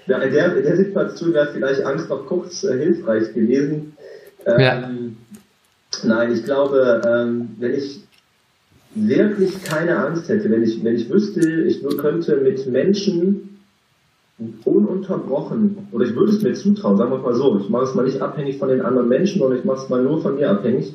ja, 0.07 0.17
in, 0.19 0.33
der, 0.33 0.57
in 0.57 0.63
der 0.63 0.77
Situation 0.77 1.33
wäre 1.33 1.51
vielleicht 1.53 1.83
Angst 1.85 2.09
noch 2.09 2.25
kurz 2.25 2.63
äh, 2.63 2.77
hilfreich 2.77 3.33
gewesen. 3.33 3.93
Ähm, 4.45 4.59
ja. 4.59 4.89
Nein, 6.03 6.33
ich 6.33 6.43
glaube, 6.43 7.01
ähm, 7.05 7.49
wenn 7.59 7.73
ich 7.73 8.01
wirklich 8.95 9.63
keine 9.63 9.97
Angst 9.97 10.27
hätte, 10.29 10.49
wenn 10.49 10.63
ich, 10.63 10.83
wenn 10.83 10.95
ich 10.95 11.09
wüsste, 11.09 11.63
ich 11.63 11.81
nur 11.81 11.97
könnte 11.97 12.37
mit 12.37 12.65
Menschen 12.67 13.59
ununterbrochen, 14.65 15.87
oder 15.91 16.05
ich 16.05 16.15
würde 16.15 16.31
es 16.31 16.41
mir 16.41 16.53
zutrauen, 16.53 16.97
sagen 16.97 17.11
wir 17.11 17.19
mal 17.19 17.35
so, 17.35 17.59
ich 17.59 17.69
mache 17.69 17.83
es 17.83 17.93
mal 17.93 18.05
nicht 18.05 18.21
abhängig 18.21 18.57
von 18.57 18.69
den 18.69 18.81
anderen 18.81 19.07
Menschen, 19.07 19.39
sondern 19.39 19.59
ich 19.59 19.65
mache 19.65 19.83
es 19.83 19.89
mal 19.89 20.03
nur 20.03 20.21
von 20.21 20.35
mir 20.35 20.49
abhängig, 20.49 20.93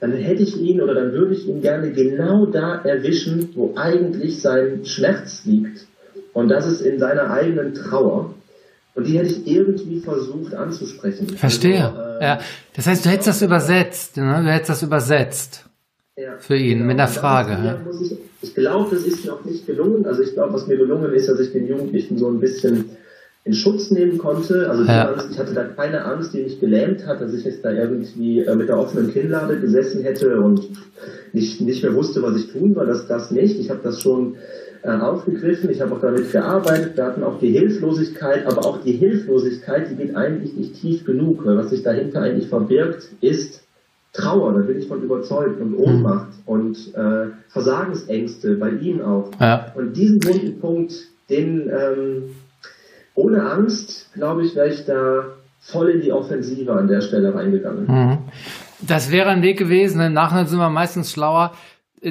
dann 0.00 0.12
hätte 0.12 0.42
ich 0.42 0.60
ihn 0.60 0.82
oder 0.82 0.94
dann 0.94 1.12
würde 1.12 1.34
ich 1.34 1.48
ihn 1.48 1.62
gerne 1.62 1.90
genau 1.92 2.46
da 2.46 2.82
erwischen, 2.82 3.50
wo 3.54 3.72
eigentlich 3.76 4.42
sein 4.42 4.84
Schmerz 4.84 5.44
liegt. 5.46 5.86
Und 6.34 6.48
das 6.48 6.66
ist 6.66 6.82
in 6.82 6.98
seiner 6.98 7.30
eigenen 7.30 7.72
Trauer. 7.72 8.34
Und 8.94 9.06
die 9.06 9.18
hätte 9.18 9.30
ich 9.30 9.46
irgendwie 9.46 10.00
versucht 10.00 10.54
anzusprechen. 10.54 11.28
Verstehe. 11.28 11.86
Also, 11.86 12.18
äh, 12.20 12.24
ja. 12.24 12.40
Das 12.76 12.86
heißt, 12.86 13.04
du 13.04 13.10
hättest 13.10 13.28
das 13.28 13.42
übersetzt, 13.42 14.16
ne? 14.16 14.42
Du 14.44 14.52
hättest 14.52 14.70
das 14.70 14.82
übersetzt. 14.82 15.64
Ja, 16.16 16.36
für 16.38 16.56
ihn 16.56 16.78
genau. 16.78 16.86
mit 16.86 17.00
einer 17.00 17.08
Frage. 17.08 17.52
Ja, 17.52 17.76
ich, 18.00 18.16
ich 18.40 18.54
glaube, 18.54 18.94
das 18.94 19.04
ist 19.04 19.24
mir 19.24 19.32
auch 19.32 19.44
nicht 19.44 19.66
gelungen. 19.66 20.06
Also 20.06 20.22
ich 20.22 20.32
glaube, 20.34 20.52
was 20.52 20.68
mir 20.68 20.76
gelungen 20.76 21.12
ist, 21.12 21.28
dass 21.28 21.40
ich 21.40 21.50
den 21.50 21.66
Jugendlichen 21.66 22.18
so 22.18 22.28
ein 22.28 22.38
bisschen 22.38 22.90
in 23.42 23.52
Schutz 23.52 23.90
nehmen 23.90 24.18
konnte. 24.18 24.70
Also 24.70 24.84
ja. 24.84 25.08
Angst, 25.08 25.28
ich 25.32 25.38
hatte 25.38 25.54
da 25.54 25.64
keine 25.64 26.04
Angst, 26.04 26.32
die 26.32 26.42
mich 26.42 26.60
gelähmt 26.60 27.04
hat, 27.04 27.20
dass 27.20 27.34
ich 27.34 27.44
jetzt 27.44 27.64
da 27.64 27.72
irgendwie 27.72 28.40
äh, 28.40 28.54
mit 28.54 28.68
der 28.68 28.78
offenen 28.78 29.12
Kinnlade 29.12 29.58
gesessen 29.58 30.04
hätte 30.04 30.40
und 30.40 30.68
nicht, 31.32 31.60
nicht 31.60 31.82
mehr 31.82 31.94
wusste, 31.94 32.22
was 32.22 32.36
ich 32.36 32.52
tun 32.52 32.76
war. 32.76 32.86
Das, 32.86 33.08
das 33.08 33.32
nicht. 33.32 33.58
Ich 33.58 33.70
habe 33.70 33.80
das 33.82 34.00
schon 34.00 34.36
äh, 34.84 34.90
aufgegriffen. 34.90 35.70
Ich 35.70 35.80
habe 35.80 35.94
auch 35.94 36.00
damit 36.00 36.30
gearbeitet. 36.30 36.96
Wir 36.96 37.06
hatten 37.06 37.22
auch 37.22 37.38
die 37.38 37.52
Hilflosigkeit, 37.52 38.46
aber 38.46 38.66
auch 38.66 38.82
die 38.82 38.92
Hilflosigkeit, 38.92 39.90
die 39.90 39.96
geht 39.96 40.14
eigentlich 40.14 40.54
nicht 40.54 40.74
tief 40.80 41.04
genug. 41.04 41.44
Weil 41.46 41.56
was 41.56 41.70
sich 41.70 41.82
dahinter 41.82 42.20
eigentlich 42.20 42.48
verbirgt, 42.48 43.08
ist 43.22 43.62
Trauer, 44.12 44.52
da 44.52 44.60
bin 44.60 44.78
ich 44.78 44.86
von 44.86 45.02
überzeugt, 45.02 45.60
und 45.60 45.74
Ohnmacht 45.74 46.28
mhm. 46.28 46.52
und 46.52 46.94
äh, 46.94 47.30
Versagensängste 47.48 48.56
bei 48.56 48.70
ihm 48.70 49.00
auch. 49.00 49.30
Ja. 49.40 49.72
Und 49.74 49.96
diesen 49.96 50.22
wunden 50.22 50.60
Punkt, 50.60 50.92
den 51.30 51.68
ähm, 51.70 52.22
ohne 53.14 53.50
Angst, 53.50 54.10
glaube 54.12 54.44
ich, 54.44 54.54
wäre 54.54 54.68
ich 54.68 54.84
da 54.84 55.24
voll 55.60 55.88
in 55.88 56.02
die 56.02 56.12
Offensive 56.12 56.72
an 56.72 56.88
der 56.88 57.00
Stelle 57.00 57.34
reingegangen. 57.34 57.86
Mhm. 57.86 58.18
Das 58.82 59.10
wäre 59.10 59.30
ein 59.30 59.42
Weg 59.42 59.58
gewesen. 59.58 60.00
Im 60.00 60.12
Nachhinein 60.12 60.46
sind 60.46 60.58
wir 60.58 60.68
meistens 60.68 61.10
schlauer, 61.10 61.52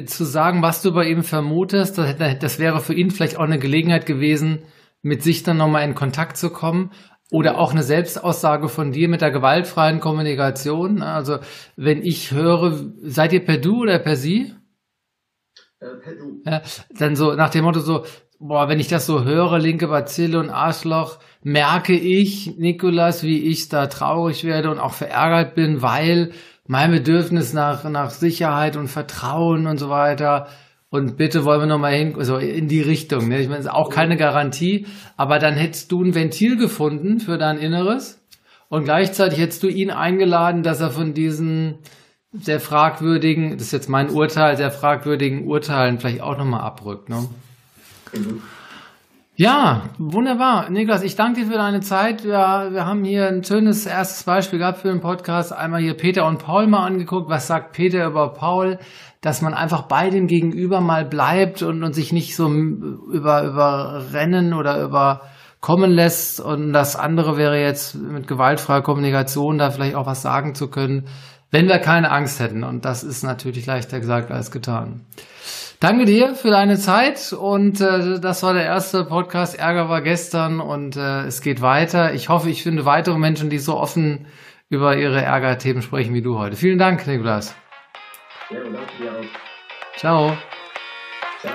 zu 0.06 0.24
sagen, 0.24 0.62
was 0.62 0.82
du 0.82 0.92
bei 0.92 1.08
ihm 1.08 1.22
vermutest. 1.22 1.98
Das, 1.98 2.16
das 2.38 2.58
wäre 2.58 2.80
für 2.80 2.94
ihn 2.94 3.10
vielleicht 3.10 3.36
auch 3.36 3.44
eine 3.44 3.58
Gelegenheit 3.58 4.06
gewesen, 4.06 4.62
mit 5.02 5.22
sich 5.22 5.42
dann 5.42 5.56
nochmal 5.56 5.84
in 5.84 5.94
Kontakt 5.94 6.36
zu 6.36 6.50
kommen. 6.50 6.90
Oder 7.30 7.58
auch 7.58 7.72
eine 7.72 7.82
Selbstaussage 7.82 8.68
von 8.68 8.92
dir 8.92 9.08
mit 9.08 9.20
der 9.20 9.30
gewaltfreien 9.30 10.00
Kommunikation. 10.00 11.02
Also 11.02 11.38
wenn 11.76 12.02
ich 12.02 12.32
höre, 12.32 12.78
seid 13.02 13.32
ihr 13.32 13.44
per 13.44 13.58
Du 13.58 13.82
oder 13.82 13.98
per 13.98 14.16
Sie? 14.16 14.54
Äh, 15.80 15.86
per 16.02 16.14
Du. 16.14 16.42
Ja, 16.44 16.62
dann 16.90 17.16
so 17.16 17.34
nach 17.34 17.50
dem 17.50 17.64
Motto 17.64 17.80
so, 17.80 18.04
boah, 18.38 18.68
wenn 18.68 18.78
ich 18.78 18.88
das 18.88 19.06
so 19.06 19.24
höre, 19.24 19.58
linke 19.58 19.88
Bazille 19.88 20.38
und 20.38 20.50
Arschloch, 20.50 21.18
merke 21.42 21.94
ich, 21.94 22.56
Nikolas, 22.58 23.22
wie 23.22 23.38
ich 23.38 23.68
da 23.68 23.86
traurig 23.86 24.44
werde 24.44 24.70
und 24.70 24.78
auch 24.78 24.92
verärgert 24.92 25.54
bin, 25.54 25.82
weil 25.82 26.32
mein 26.66 26.90
Bedürfnis 26.90 27.52
nach, 27.52 27.84
nach 27.84 28.10
Sicherheit 28.10 28.76
und 28.76 28.88
Vertrauen 28.88 29.66
und 29.66 29.78
so 29.78 29.90
weiter 29.90 30.48
und 30.90 31.16
bitte 31.16 31.44
wollen 31.44 31.60
wir 31.60 31.66
nochmal 31.66 31.94
hin, 31.94 32.14
also 32.16 32.36
in 32.36 32.68
die 32.68 32.80
Richtung. 32.80 33.28
Ne? 33.28 33.40
Ich 33.40 33.48
meine, 33.48 33.58
es 33.58 33.66
ist 33.66 33.72
auch 33.72 33.90
keine 33.90 34.16
Garantie, 34.16 34.86
aber 35.16 35.38
dann 35.38 35.54
hättest 35.54 35.90
du 35.92 36.02
ein 36.02 36.14
Ventil 36.14 36.56
gefunden 36.56 37.20
für 37.20 37.36
dein 37.36 37.58
Inneres 37.58 38.24
und 38.68 38.84
gleichzeitig 38.84 39.40
hättest 39.40 39.62
du 39.62 39.68
ihn 39.68 39.90
eingeladen, 39.90 40.62
dass 40.62 40.80
er 40.80 40.90
von 40.90 41.12
diesen 41.12 41.78
sehr 42.32 42.60
fragwürdigen, 42.60 43.52
das 43.52 43.68
ist 43.68 43.72
jetzt 43.72 43.88
mein 43.88 44.10
Urteil, 44.10 44.56
sehr 44.56 44.70
fragwürdigen 44.70 45.46
Urteilen 45.46 45.98
vielleicht 45.98 46.20
auch 46.20 46.38
nochmal 46.38 46.62
abrückt. 46.62 47.08
Ne? 47.08 47.28
Mhm. 48.12 48.42
Ja, 49.36 49.90
wunderbar. 49.98 50.70
Niklas, 50.70 51.02
ich 51.02 51.16
danke 51.16 51.40
dir 51.40 51.46
für 51.48 51.58
deine 51.58 51.80
Zeit. 51.80 52.22
Wir, 52.22 52.68
wir 52.70 52.86
haben 52.86 53.02
hier 53.02 53.26
ein 53.26 53.42
schönes 53.42 53.84
erstes 53.84 54.22
Beispiel 54.22 54.60
gehabt 54.60 54.78
für 54.78 54.90
den 54.90 55.00
Podcast. 55.00 55.52
Einmal 55.52 55.80
hier 55.80 55.94
Peter 55.94 56.24
und 56.24 56.38
Paul 56.38 56.68
mal 56.68 56.86
angeguckt. 56.86 57.28
Was 57.28 57.48
sagt 57.48 57.72
Peter 57.72 58.06
über 58.06 58.32
Paul? 58.32 58.78
Dass 59.22 59.42
man 59.42 59.52
einfach 59.52 59.88
bei 59.88 60.08
dem 60.08 60.28
Gegenüber 60.28 60.80
mal 60.80 61.04
bleibt 61.04 61.62
und, 61.62 61.82
und 61.82 61.94
sich 61.94 62.12
nicht 62.12 62.36
so 62.36 62.48
über, 62.48 63.42
überrennen 63.42 64.54
oder 64.54 64.80
überkommen 64.80 65.90
lässt. 65.90 66.38
Und 66.38 66.72
das 66.72 66.94
andere 66.94 67.36
wäre 67.36 67.60
jetzt 67.60 67.96
mit 67.96 68.28
gewaltfreier 68.28 68.82
Kommunikation 68.82 69.58
da 69.58 69.70
vielleicht 69.70 69.96
auch 69.96 70.06
was 70.06 70.22
sagen 70.22 70.54
zu 70.54 70.68
können, 70.68 71.08
wenn 71.50 71.66
wir 71.66 71.80
keine 71.80 72.12
Angst 72.12 72.38
hätten. 72.38 72.62
Und 72.62 72.84
das 72.84 73.02
ist 73.02 73.24
natürlich 73.24 73.66
leichter 73.66 73.98
gesagt 73.98 74.30
als 74.30 74.52
getan. 74.52 75.00
Danke 75.84 76.06
dir 76.06 76.34
für 76.34 76.48
deine 76.48 76.78
Zeit 76.78 77.34
und 77.34 77.78
äh, 77.82 78.18
das 78.18 78.42
war 78.42 78.54
der 78.54 78.64
erste 78.64 79.04
Podcast. 79.04 79.58
Ärger 79.58 79.90
war 79.90 80.00
gestern 80.00 80.58
und 80.60 80.96
äh, 80.96 81.24
es 81.26 81.42
geht 81.42 81.60
weiter. 81.60 82.14
Ich 82.14 82.30
hoffe, 82.30 82.48
ich 82.48 82.62
finde 82.62 82.86
weitere 82.86 83.18
Menschen, 83.18 83.50
die 83.50 83.58
so 83.58 83.76
offen 83.76 84.24
über 84.70 84.96
ihre 84.96 85.20
Ärgerthemen 85.20 85.82
sprechen 85.82 86.14
wie 86.14 86.22
du 86.22 86.38
heute. 86.38 86.56
Vielen 86.56 86.78
Dank, 86.78 87.06
Nikolas. 87.06 87.54
Ja, 88.48 88.60
danke 88.60 88.78
dir 88.98 89.10
auch. 89.10 89.98
Ciao. 89.98 90.36
Ciao. 91.42 91.52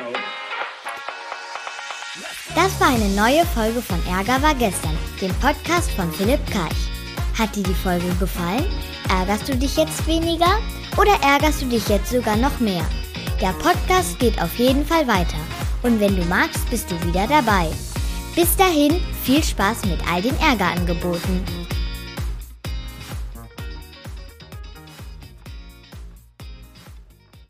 Das 2.54 2.80
war 2.80 2.90
eine 2.90 3.10
neue 3.16 3.44
Folge 3.48 3.82
von 3.82 3.98
Ärger 4.14 4.44
war 4.44 4.54
gestern, 4.54 4.96
dem 5.20 5.34
Podcast 5.42 5.90
von 5.94 6.12
Philipp 6.12 6.46
Karch. 6.52 6.92
Hat 7.36 7.56
dir 7.56 7.64
die 7.64 7.74
Folge 7.74 8.06
gefallen? 8.20 8.68
Ärgerst 9.10 9.50
du 9.50 9.56
dich 9.56 9.76
jetzt 9.76 10.06
weniger 10.06 10.60
oder 10.98 11.14
ärgerst 11.28 11.64
du 11.64 11.66
dich 11.66 11.90
jetzt 11.90 12.12
sogar 12.12 12.36
noch 12.36 12.60
mehr? 12.60 12.86
Der 13.42 13.54
Podcast 13.54 14.20
geht 14.20 14.42
auf 14.42 14.54
jeden 14.60 14.86
Fall 14.86 15.08
weiter. 15.08 15.38
Und 15.82 16.02
wenn 16.02 16.18
du 16.18 16.26
magst, 16.26 16.70
bist 16.70 16.92
du 16.92 17.02
wieder 17.06 17.26
dabei. 17.26 17.70
Bis 18.36 18.54
dahin, 18.58 19.00
viel 19.24 19.42
Spaß 19.42 19.86
mit 19.86 20.00
all 20.12 20.22
den 20.22 20.38
Ärgerangeboten. 20.40 21.46